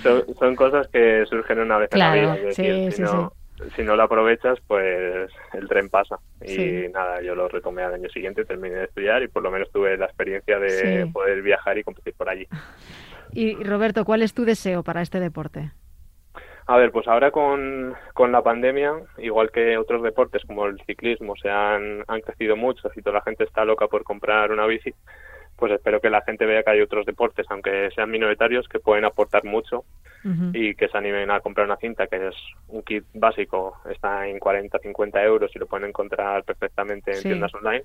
son, 0.03 0.25
son 0.39 0.57
cosas 0.57 0.89
que 0.89 1.25
surgen 1.27 1.61
una 1.61 1.79
vez 1.79 1.91
Claro, 1.91 2.19
en 2.21 2.27
la 2.27 2.35
vida. 2.37 2.49
Es 2.51 2.57
sí, 2.57 2.63
decir, 2.63 2.93
sí, 2.93 2.97
si, 2.97 3.03
no, 3.03 3.33
si 3.77 3.83
no 3.83 3.97
lo 3.97 4.03
aprovechas, 4.05 4.59
pues 4.67 5.31
el 5.53 5.69
tren 5.69 5.89
pasa. 5.89 6.17
Y 6.43 6.47
Sí. 6.49 6.87
nada, 6.93 7.21
yo 7.23 7.35
lo 7.35 7.49
retomé 7.49 7.83
al 7.83 7.95
año 7.95 8.09
siguiente, 8.11 8.45
terminé 8.45 8.77
de 8.77 8.85
estudiar 8.85 9.23
y 9.23 9.29
por 9.29 9.43
lo 9.43 9.51
menos 9.51 9.71
tuve 9.73 9.97
la 9.97 10.07
experiencia 10.07 10.59
de 10.59 11.05
Sí. 11.05 11.11
poder 11.13 11.43
viajar 11.43 11.79
y 11.79 11.85
competir 11.85 12.15
por 12.15 12.29
allí. 12.29 12.47
Y 13.33 13.51
y, 13.61 13.65
Roberto, 13.65 14.05
¿cuál 14.05 14.23
es 14.23 14.33
tu 14.35 14.45
deseo 14.45 14.83
para 14.83 15.03
este 15.03 15.21
deporte? 15.21 15.71
A 16.67 16.77
ver, 16.77 16.91
pues 16.93 17.09
ahora 17.09 17.31
con, 17.31 17.95
con 18.13 18.31
la 18.31 18.43
pandemia, 18.43 18.93
igual 19.17 19.51
que 19.51 19.79
otros 19.79 20.03
deportes 20.03 20.43
como 20.47 20.67
el 20.67 20.79
ciclismo 20.85 21.35
se 21.37 21.49
han, 21.49 22.05
han 22.07 22.21
crecido 22.21 22.57
mucho 22.57 22.91
y 22.95 23.01
toda 23.01 23.17
la 23.17 23.23
gente 23.23 23.45
está 23.45 23.65
loca 23.65 23.87
por 23.89 24.03
comprar 24.05 24.53
una 24.53 24.67
bici, 24.67 24.93
pues 25.59 25.73
espero 25.73 26.01
que 26.01 26.09
la 26.09 26.23
gente 26.23 26.47
vea 26.47 26.63
que 26.63 26.71
hay 26.71 26.81
otros 26.81 27.05
deportes, 27.05 27.45
aunque 27.51 27.91
sean 27.95 28.11
minoritarios, 28.11 28.69
que 28.69 28.79
pueden 28.79 29.05
aportar 29.05 29.45
mucho 29.45 29.85
y 30.53 30.75
que 30.75 30.89
se 30.89 30.97
animen 30.99 31.31
a 31.31 31.41
comprar 31.41 31.67
una 31.67 31.77
cinta, 31.77 32.07
que 32.07 32.29
es 32.29 32.35
un 32.69 32.83
kit 32.83 33.05
básico, 33.15 33.77
está 33.91 34.27
en 34.29 34.39
40, 34.39 34.79
50 34.79 35.23
euros 35.25 35.51
y 35.55 35.59
lo 35.59 35.67
pueden 35.67 35.89
encontrar 35.89 36.45
perfectamente 36.45 37.11
en 37.11 37.17
Sí. 37.19 37.29
tiendas 37.29 37.55
online, 37.55 37.83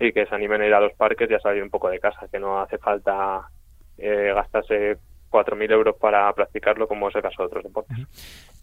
y 0.00 0.12
que 0.12 0.26
se 0.26 0.34
animen 0.34 0.60
a 0.62 0.66
ir 0.66 0.74
a 0.74 0.80
los 0.80 0.92
parques 0.94 1.30
y 1.30 1.34
a 1.34 1.40
salir 1.40 1.62
un 1.62 1.70
poco 1.70 1.88
de 1.88 1.98
casa, 1.98 2.26
que 2.30 2.38
no 2.38 2.60
hace 2.60 2.78
falta 2.78 3.48
eh, 3.96 4.32
gastarse 4.34 4.96
4.000 5.30 5.70
euros 5.72 5.96
para 5.96 6.32
practicarlo 6.32 6.86
como 6.88 7.08
es 7.08 7.16
el 7.16 7.22
caso 7.22 7.42
de 7.42 7.46
otros 7.46 7.64
deportes. 7.64 7.98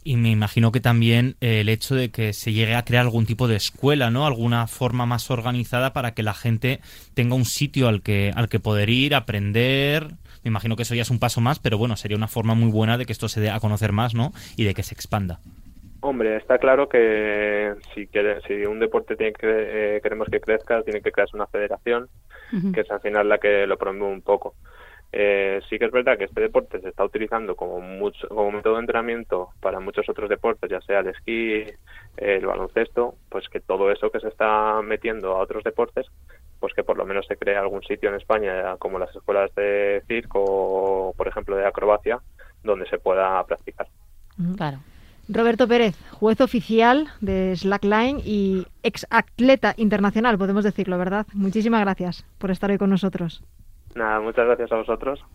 Y 0.08 0.18
me 0.18 0.30
imagino 0.30 0.72
que 0.72 0.82
también 0.82 1.36
eh, 1.42 1.62
el 1.62 1.68
hecho 1.68 1.96
de 1.96 2.12
que 2.12 2.32
se 2.32 2.54
llegue 2.54 2.76
a 2.76 2.86
crear 2.86 3.04
algún 3.04 3.26
tipo 3.26 3.48
de 3.48 3.56
escuela, 3.56 4.12
¿no? 4.12 4.28
Alguna 4.28 4.68
forma 4.68 5.08
más 5.08 5.32
organizada 5.32 5.94
para 5.94 6.14
que 6.14 6.22
la 6.22 6.36
gente 6.36 6.80
tenga 7.16 7.34
un 7.34 7.44
sitio 7.44 7.88
al 7.88 8.04
que, 8.04 8.32
al 8.36 8.48
que 8.48 8.60
poder 8.60 8.92
ir, 8.92 9.16
aprender. 9.16 10.10
Me 10.44 10.50
imagino 10.50 10.76
que 10.76 10.84
eso 10.84 10.94
ya 10.94 11.02
es 11.02 11.10
un 11.10 11.18
paso 11.18 11.42
más, 11.42 11.58
pero 11.58 11.80
bueno, 11.80 11.96
sería 11.96 12.18
una 12.18 12.28
forma 12.28 12.54
muy 12.54 12.70
buena 12.70 13.00
de 13.00 13.08
que 13.08 13.14
esto 13.14 13.28
se 13.28 13.42
dé 13.42 13.50
a 13.50 13.60
conocer 13.60 13.94
más, 13.94 14.14
¿no? 14.14 14.32
Y 14.56 14.66
de 14.66 14.76
que 14.76 14.84
se 14.84 14.94
expanda. 14.94 15.40
Hombre, 16.02 16.38
está 16.38 16.60
claro 16.60 16.88
que 16.88 17.74
si, 17.96 18.06
quiere, 18.06 18.42
si 18.42 18.54
un 18.68 18.80
deporte 18.80 19.16
tiene 19.16 19.34
que, 19.34 19.48
eh, 19.50 20.02
queremos 20.04 20.28
que 20.30 20.40
crezca, 20.40 20.84
tiene 20.84 21.02
que 21.02 21.12
crearse 21.12 21.36
una 21.36 21.48
federación, 21.48 22.10
que 22.76 22.82
es 22.82 22.92
al 22.92 23.02
final 23.02 23.28
la 23.28 23.40
que 23.40 23.66
lo 23.66 23.76
promueve 23.76 24.14
un 24.14 24.22
poco. 24.22 24.54
Eh, 25.18 25.62
sí 25.70 25.80
que 25.80 25.86
es 25.86 25.92
verdad 25.92 26.18
que 26.18 26.26
este 26.26 26.42
deporte 26.42 26.82
se 26.82 26.90
está 26.90 27.06
utilizando 27.06 27.56
como, 27.56 27.80
mucho, 27.80 28.28
como 28.28 28.52
método 28.52 28.74
de 28.74 28.82
entrenamiento 28.82 29.48
para 29.62 29.80
muchos 29.80 30.10
otros 30.10 30.30
deportes, 30.30 30.70
ya 30.70 30.82
sea 30.82 31.00
el 31.00 31.08
esquí, 31.08 31.64
el 32.18 32.46
baloncesto, 32.46 33.16
pues 33.30 33.48
que 33.48 33.62
todo 33.62 33.90
eso 33.92 34.12
que 34.12 34.20
se 34.20 34.28
está 34.28 34.82
metiendo 34.82 35.32
a 35.32 35.40
otros 35.40 35.64
deportes, 35.64 36.08
pues 36.60 36.74
que 36.74 36.84
por 36.84 36.98
lo 36.98 37.06
menos 37.06 37.26
se 37.28 37.38
cree 37.38 37.56
algún 37.56 37.82
sitio 37.84 38.10
en 38.10 38.16
España, 38.16 38.76
como 38.78 39.00
las 39.00 39.16
escuelas 39.16 39.56
de 39.56 40.04
circo 40.06 40.44
o, 40.44 41.14
por 41.14 41.30
ejemplo, 41.30 41.56
de 41.56 41.66
acrobacia, 41.66 42.20
donde 42.62 42.86
se 42.90 42.98
pueda 42.98 43.42
practicar. 43.46 43.88
Claro. 44.58 44.80
Roberto 45.30 45.66
Pérez, 45.66 45.96
juez 46.12 46.42
oficial 46.42 47.08
de 47.22 47.56
Slackline 47.56 48.20
y 48.26 48.68
ex 48.84 49.08
atleta 49.10 49.76
internacional, 49.78 50.38
podemos 50.38 50.66
decirlo, 50.66 50.98
¿verdad? 50.98 51.26
Muchísimas 51.32 51.80
gracias 51.80 52.26
por 52.38 52.52
estar 52.52 52.70
hoy 52.70 52.78
con 52.78 52.90
nosotros. 52.90 53.42
Nada, 53.96 54.20
muchas 54.20 54.46
gracias 54.46 54.72
a 54.72 54.76
vosotros. 54.78 55.26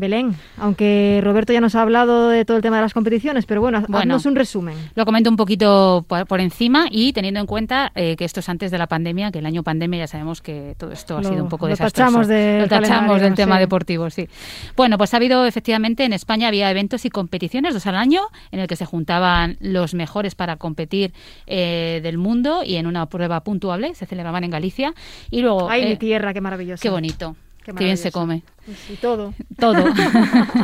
Belén, 0.00 0.34
aunque 0.58 1.20
Roberto 1.22 1.52
ya 1.52 1.60
nos 1.60 1.74
ha 1.74 1.82
hablado 1.82 2.28
de 2.28 2.44
todo 2.44 2.56
el 2.56 2.62
tema 2.62 2.76
de 2.76 2.82
las 2.82 2.94
competiciones, 2.94 3.46
pero 3.46 3.60
bueno, 3.60 3.80
Bueno. 3.82 3.98
haznos 3.98 4.26
un 4.26 4.34
resumen. 4.36 4.74
Lo 4.94 5.04
comento 5.04 5.30
un 5.30 5.36
poquito 5.36 6.04
por, 6.08 6.26
por 6.26 6.40
encima 6.40 6.86
y 6.90 7.12
teniendo 7.12 7.38
en 7.40 7.46
cuenta 7.46 7.92
eh, 7.94 8.16
que 8.16 8.24
esto 8.24 8.40
es 8.40 8.48
antes 8.48 8.70
de 8.70 8.78
la 8.78 8.86
pandemia, 8.86 9.30
que 9.30 9.38
el 9.38 9.46
año 9.46 9.62
pandemia 9.62 10.00
ya 10.00 10.06
sabemos 10.06 10.40
que 10.40 10.74
todo 10.78 10.92
esto 10.92 11.18
ha 11.18 11.22
sido 11.22 11.42
un 11.42 11.48
poco 11.48 11.66
lo 11.66 11.70
desastroso. 11.70 12.18
tachamos 12.18 12.28
Lo 12.28 12.68
tachamos 12.68 13.20
del 13.20 13.34
tema 13.34 13.56
sí. 13.56 13.60
deportivo, 13.60 14.10
sí. 14.10 14.28
Bueno, 14.76 14.98
pues 14.98 15.12
ha 15.14 15.18
habido 15.18 15.44
efectivamente 15.44 16.04
en 16.04 16.12
España 16.12 16.48
había 16.48 16.70
eventos 16.70 17.04
y 17.04 17.10
competiciones 17.10 17.74
dos 17.74 17.86
al 17.86 17.96
año 17.96 18.22
en 18.50 18.60
el 18.60 18.66
que 18.66 18.76
se 18.76 18.86
juntaban 18.86 19.56
los 19.60 19.94
mejores 19.94 20.34
para 20.34 20.56
competir 20.56 21.12
eh, 21.46 22.00
del 22.02 22.16
mundo 22.18 22.62
y 22.64 22.76
en 22.76 22.86
una 22.86 23.06
prueba 23.06 23.40
puntuable 23.40 23.94
se 23.94 24.06
celebraban 24.06 24.44
en 24.44 24.50
Galicia 24.50 24.94
y 25.30 25.42
luego 25.42 25.68
Ay, 25.68 25.82
eh, 25.82 25.88
mi 25.90 25.96
tierra, 25.96 26.32
qué 26.32 26.40
maravilloso. 26.40 26.80
qué 26.80 26.90
bonito. 26.90 27.36
Qué 27.74 27.78
Qué 27.78 27.84
bien 27.84 27.96
se 27.96 28.12
come. 28.12 28.42
Y 28.88 28.96
todo. 28.96 29.34
Todo. 29.58 29.84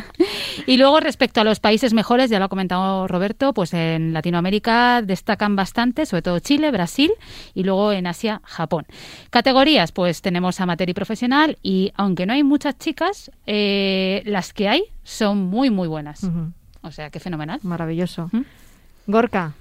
y 0.66 0.76
luego 0.76 1.00
respecto 1.00 1.40
a 1.40 1.44
los 1.44 1.60
países 1.60 1.92
mejores, 1.92 2.30
ya 2.30 2.38
lo 2.38 2.46
ha 2.46 2.48
comentado 2.48 3.08
Roberto, 3.08 3.52
pues 3.52 3.74
en 3.74 4.12
Latinoamérica 4.12 5.02
destacan 5.02 5.56
bastante, 5.56 6.06
sobre 6.06 6.22
todo 6.22 6.38
Chile, 6.38 6.70
Brasil 6.70 7.10
y 7.54 7.64
luego 7.64 7.92
en 7.92 8.06
Asia, 8.06 8.40
Japón. 8.44 8.86
Categorías, 9.30 9.92
pues 9.92 10.22
tenemos 10.22 10.60
amateur 10.60 10.88
y 10.88 10.94
profesional 10.94 11.58
y 11.62 11.92
aunque 11.96 12.26
no 12.26 12.32
hay 12.32 12.42
muchas 12.42 12.78
chicas, 12.78 13.30
eh, 13.46 14.22
las 14.24 14.52
que 14.52 14.68
hay 14.68 14.84
son 15.02 15.38
muy, 15.38 15.70
muy 15.70 15.88
buenas. 15.88 16.26
O 16.82 16.90
sea, 16.92 17.10
qué 17.10 17.20
fenomenal. 17.20 17.60
Maravilloso. 17.62 18.30
¿Mm? 18.32 18.42
Gorka, 19.08 19.54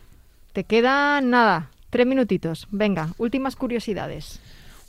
te 0.53 0.63
quedan 0.63 1.29
nada, 1.29 1.69
tres 1.89 2.07
minutitos. 2.07 2.67
Venga, 2.71 3.09
últimas 3.17 3.55
curiosidades. 3.55 4.39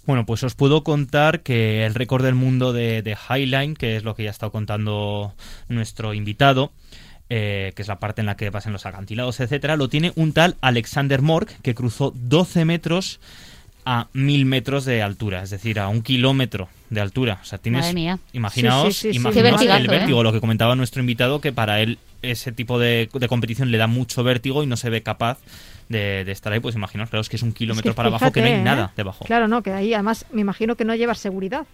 Bueno, 0.06 0.24
pues 0.24 0.42
os 0.44 0.54
puedo 0.54 0.82
contar 0.84 1.40
que 1.40 1.84
el 1.84 1.94
récord 1.94 2.24
del 2.24 2.34
mundo 2.34 2.72
de, 2.72 3.02
de 3.02 3.16
Highline, 3.28 3.74
que 3.74 3.96
es 3.96 4.04
lo 4.04 4.14
que 4.14 4.22
ya 4.22 4.30
ha 4.30 4.32
estado 4.32 4.52
contando 4.52 5.34
nuestro 5.68 6.14
invitado, 6.14 6.72
eh, 7.28 7.72
que 7.74 7.82
es 7.82 7.88
la 7.88 7.98
parte 7.98 8.20
en 8.20 8.26
la 8.26 8.36
que 8.36 8.52
pasan 8.52 8.72
los 8.72 8.86
acantilados, 8.86 9.40
etcétera, 9.40 9.76
lo 9.76 9.88
tiene 9.88 10.12
un 10.14 10.32
tal 10.32 10.56
Alexander 10.60 11.22
Mork, 11.22 11.60
que 11.62 11.74
cruzó 11.74 12.12
12 12.14 12.64
metros 12.64 13.18
a 13.84 14.08
1000 14.12 14.46
metros 14.46 14.84
de 14.84 15.02
altura, 15.02 15.42
es 15.42 15.50
decir, 15.50 15.78
a 15.80 15.88
un 15.88 16.02
kilómetro 16.02 16.68
de 16.90 17.00
altura. 17.00 17.38
O 17.42 17.44
sea, 17.44 17.58
tienes, 17.58 17.82
Madre 17.82 17.94
mía. 17.94 18.18
imaginaos, 18.32 18.94
Sí, 18.96 19.00
sí, 19.00 19.08
sí, 19.08 19.12
sí. 19.12 19.16
imaginaos 19.18 19.34
Qué 19.34 19.42
vertigazo, 19.42 19.78
el 19.78 19.86
¿eh? 19.86 19.88
vértigo, 19.98 20.22
lo 20.22 20.32
que 20.32 20.40
comentaba 20.40 20.74
nuestro 20.76 21.00
invitado, 21.00 21.40
que 21.40 21.52
para 21.52 21.80
él 21.80 21.98
ese 22.22 22.50
tipo 22.52 22.78
de, 22.78 23.08
de 23.12 23.28
competición 23.28 23.70
le 23.70 23.78
da 23.78 23.86
mucho 23.86 24.22
vértigo 24.24 24.62
y 24.62 24.66
no 24.66 24.76
se 24.76 24.90
ve 24.90 25.02
capaz 25.02 25.38
de, 25.88 26.24
de 26.24 26.32
estar 26.32 26.52
ahí. 26.52 26.60
Pues 26.60 26.74
imaginaos, 26.74 27.10
claro, 27.10 27.20
es 27.20 27.28
que 27.28 27.36
es 27.36 27.42
un 27.42 27.52
kilómetro 27.52 27.90
Es 27.90 27.94
que 27.94 27.96
para 27.96 28.08
abajo 28.08 28.30
que 28.32 28.40
no 28.40 28.46
hay 28.46 28.52
fíjate, 28.52 28.60
¿eh? 28.62 28.64
nada 28.64 28.92
debajo. 28.96 29.24
Claro, 29.24 29.48
no, 29.48 29.62
que 29.62 29.72
ahí 29.72 29.94
además 29.94 30.26
me 30.32 30.40
imagino 30.40 30.76
que 30.76 30.84
no 30.84 30.94
llevas 30.94 31.18
seguridad. 31.18 31.66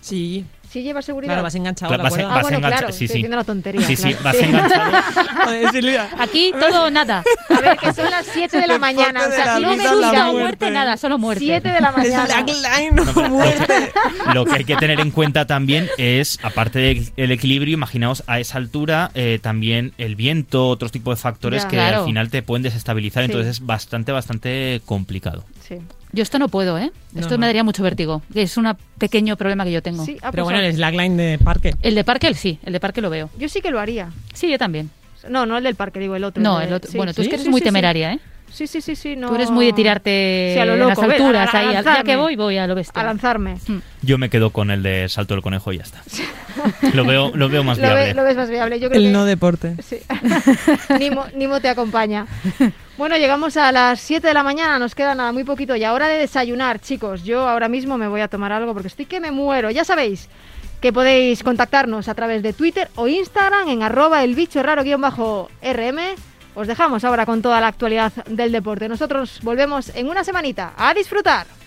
Sí, 0.00 0.44
¿Sí 0.70 0.82
llevas 0.82 1.06
seguridad? 1.06 1.30
claro, 1.32 1.42
vas 1.44 1.54
enganchado 1.54 1.88
Claro, 1.88 2.02
a 2.02 2.04
la 2.04 2.10
vas 2.10 2.18
en- 2.18 2.24
cuerda. 2.26 2.30
Ah, 2.30 2.34
vas 2.36 2.42
bueno, 2.42 2.58
claro, 2.68 2.86
sí, 2.88 3.04
estoy 3.04 3.08
sí. 3.08 3.14
diciendo 3.14 3.36
la 3.38 3.44
tontería. 3.44 3.80
Sí, 3.86 3.96
sí, 3.96 4.02
claro. 4.14 4.22
vas 4.24 4.36
enganchado. 4.36 4.92
Joder, 5.46 5.70
Silvia. 5.70 6.08
Aquí 6.18 6.52
todo 6.60 6.84
o 6.84 6.90
nada. 6.90 7.24
A 7.48 7.60
ver, 7.60 7.76
que 7.78 7.92
son 7.94 8.10
las 8.10 8.26
7 8.26 8.60
de 8.60 8.66
la 8.66 8.78
mañana. 8.78 9.22
O 9.24 9.28
de 9.30 9.34
sea, 9.34 9.46
la 9.46 9.56
si 9.56 9.62
no 9.62 9.68
me 9.70 9.76
gusta 9.88 10.08
o 10.28 10.32
muerte. 10.32 10.38
muerte, 10.42 10.70
nada, 10.70 10.96
solo 10.98 11.16
muerte. 11.18 11.44
7 11.46 11.68
de 11.70 11.80
la 11.80 11.90
mañana. 11.96 12.44
No, 12.92 13.04
lo, 13.04 14.34
lo 14.34 14.44
que 14.44 14.56
hay 14.56 14.64
que 14.64 14.76
tener 14.76 15.00
en 15.00 15.10
cuenta 15.10 15.46
también 15.46 15.88
es, 15.96 16.38
aparte 16.42 17.10
del 17.16 17.32
equilibrio, 17.32 17.72
imaginaos 17.72 18.22
a 18.26 18.38
esa 18.38 18.58
altura 18.58 19.10
eh, 19.14 19.38
también 19.40 19.94
el 19.96 20.16
viento, 20.16 20.68
otros 20.68 20.92
tipos 20.92 21.16
de 21.16 21.22
factores 21.22 21.62
Ya. 21.62 21.68
que 21.70 21.76
Claro. 21.76 22.00
al 22.00 22.04
final 22.04 22.28
te 22.30 22.42
pueden 22.42 22.62
desestabilizar, 22.62 23.24
Sí. 23.24 23.30
entonces 23.30 23.52
es 23.56 23.64
bastante, 23.66 24.12
bastante 24.12 24.82
complicado. 24.84 25.44
Sí. 25.66 25.76
Yo 26.12 26.22
esto 26.22 26.38
no 26.38 26.48
puedo, 26.48 26.78
¿eh? 26.78 26.90
No, 27.12 27.20
Esto 27.20 27.34
no. 27.34 27.38
me 27.40 27.46
daría 27.46 27.62
mucho 27.64 27.82
vértigo. 27.82 28.22
Es 28.34 28.56
un 28.56 28.66
pequeño 28.98 29.36
problema 29.36 29.64
que 29.64 29.72
yo 29.72 29.82
tengo. 29.82 30.04
Sí, 30.04 30.16
ah, 30.22 30.30
Pero 30.30 30.44
pues, 30.44 30.54
bueno, 30.56 30.60
el 30.66 30.74
slackline 30.74 31.16
de 31.16 31.38
parque. 31.38 31.74
El 31.82 31.94
de 31.94 32.04
parque, 32.04 32.28
el 32.28 32.34
sí. 32.34 32.58
El 32.64 32.72
de 32.72 32.80
parque 32.80 33.00
lo 33.02 33.10
veo. 33.10 33.28
Yo 33.38 33.48
sí 33.48 33.60
que 33.60 33.70
lo 33.70 33.78
haría. 33.78 34.10
Sí, 34.32 34.50
yo 34.50 34.56
también. 34.58 34.90
No, 35.28 35.44
no 35.44 35.58
el 35.58 35.64
del 35.64 35.74
parque, 35.74 36.00
digo 36.00 36.16
el 36.16 36.24
otro. 36.24 36.42
No, 36.42 36.60
el 36.60 36.72
otro. 36.72 36.90
sí. 36.90 36.96
bueno, 36.96 37.12
tú 37.12 37.20
es 37.22 37.28
que 37.28 37.34
eres 37.34 37.44
sí, 37.44 37.50
muy 37.50 37.60
sí, 37.60 37.64
temeraria, 37.64 38.14
¿eh? 38.14 38.20
Sí, 38.50 38.66
sí, 38.66 38.80
sí, 38.80 38.96
sí. 38.96 39.14
No... 39.14 39.28
Tú 39.28 39.34
eres 39.34 39.50
muy 39.50 39.66
de 39.66 39.74
tirarte 39.74 40.52
Sí, 40.54 40.58
a 40.58 40.64
lo 40.64 40.72
en 40.72 40.78
loco, 40.78 41.02
las 41.02 41.08
ve, 41.08 41.14
alturas 41.16 41.54
a- 41.54 41.58
a 41.58 41.68
ahí. 41.68 41.84
Ya 41.84 42.02
que 42.02 42.16
voy, 42.16 42.34
voy 42.36 42.56
a 42.56 42.66
lo 42.66 42.74
bestia. 42.74 43.02
A 43.02 43.04
lanzarme. 43.04 43.56
Yo 44.00 44.16
me 44.16 44.30
quedo 44.30 44.48
con 44.50 44.70
el 44.70 44.82
de 44.82 45.06
salto 45.10 45.34
del 45.34 45.42
conejo 45.42 45.70
y 45.74 45.76
ya 45.76 45.82
está. 45.82 46.02
lo 46.94 47.04
veo, 47.04 47.30
lo 47.36 47.50
veo 47.50 47.62
más 47.62 47.76
Lo, 47.76 47.82
viable. 47.84 48.04
ve- 48.06 48.14
lo 48.14 48.24
ves 48.24 48.36
más 48.36 48.48
viable. 48.48 48.80
Yo 48.80 48.88
creo 48.88 49.00
El 49.02 49.08
que... 49.08 49.12
no 49.12 49.26
deporte. 49.26 49.74
Sí. 49.82 49.98
Nimo, 50.98 51.26
Nimo 51.34 51.60
te 51.60 51.68
acompaña. 51.68 52.26
Bueno, 52.98 53.16
llegamos 53.16 53.56
a 53.56 53.70
las 53.70 54.00
7 54.00 54.26
de 54.26 54.34
la 54.34 54.42
mañana, 54.42 54.76
nos 54.76 54.96
queda 54.96 55.14
nada, 55.14 55.30
muy 55.30 55.44
poquito. 55.44 55.76
Y 55.76 55.84
ahora 55.84 56.08
de 56.08 56.18
desayunar, 56.18 56.80
chicos. 56.80 57.22
Yo 57.22 57.48
ahora 57.48 57.68
mismo 57.68 57.96
me 57.96 58.08
voy 58.08 58.22
a 58.22 58.26
tomar 58.26 58.50
algo 58.50 58.72
porque 58.72 58.88
estoy 58.88 59.06
que 59.06 59.20
me 59.20 59.30
muero. 59.30 59.70
Ya 59.70 59.84
sabéis 59.84 60.28
que 60.80 60.92
podéis 60.92 61.44
contactarnos 61.44 62.08
a 62.08 62.14
través 62.14 62.42
de 62.42 62.52
Twitter 62.52 62.88
o 62.96 63.06
Instagram 63.06 63.68
en 63.68 63.84
arroba 63.84 64.24
el 64.24 64.34
bicho 64.34 64.64
raro 64.64 64.82
bajo 64.98 65.48
RM. 65.62 66.16
Os 66.56 66.66
dejamos 66.66 67.04
ahora 67.04 67.24
con 67.24 67.40
toda 67.40 67.60
la 67.60 67.68
actualidad 67.68 68.12
del 68.26 68.50
deporte. 68.50 68.88
Nosotros 68.88 69.38
volvemos 69.44 69.94
en 69.94 70.08
una 70.08 70.24
semanita. 70.24 70.72
¡A 70.76 70.92
disfrutar! 70.92 71.57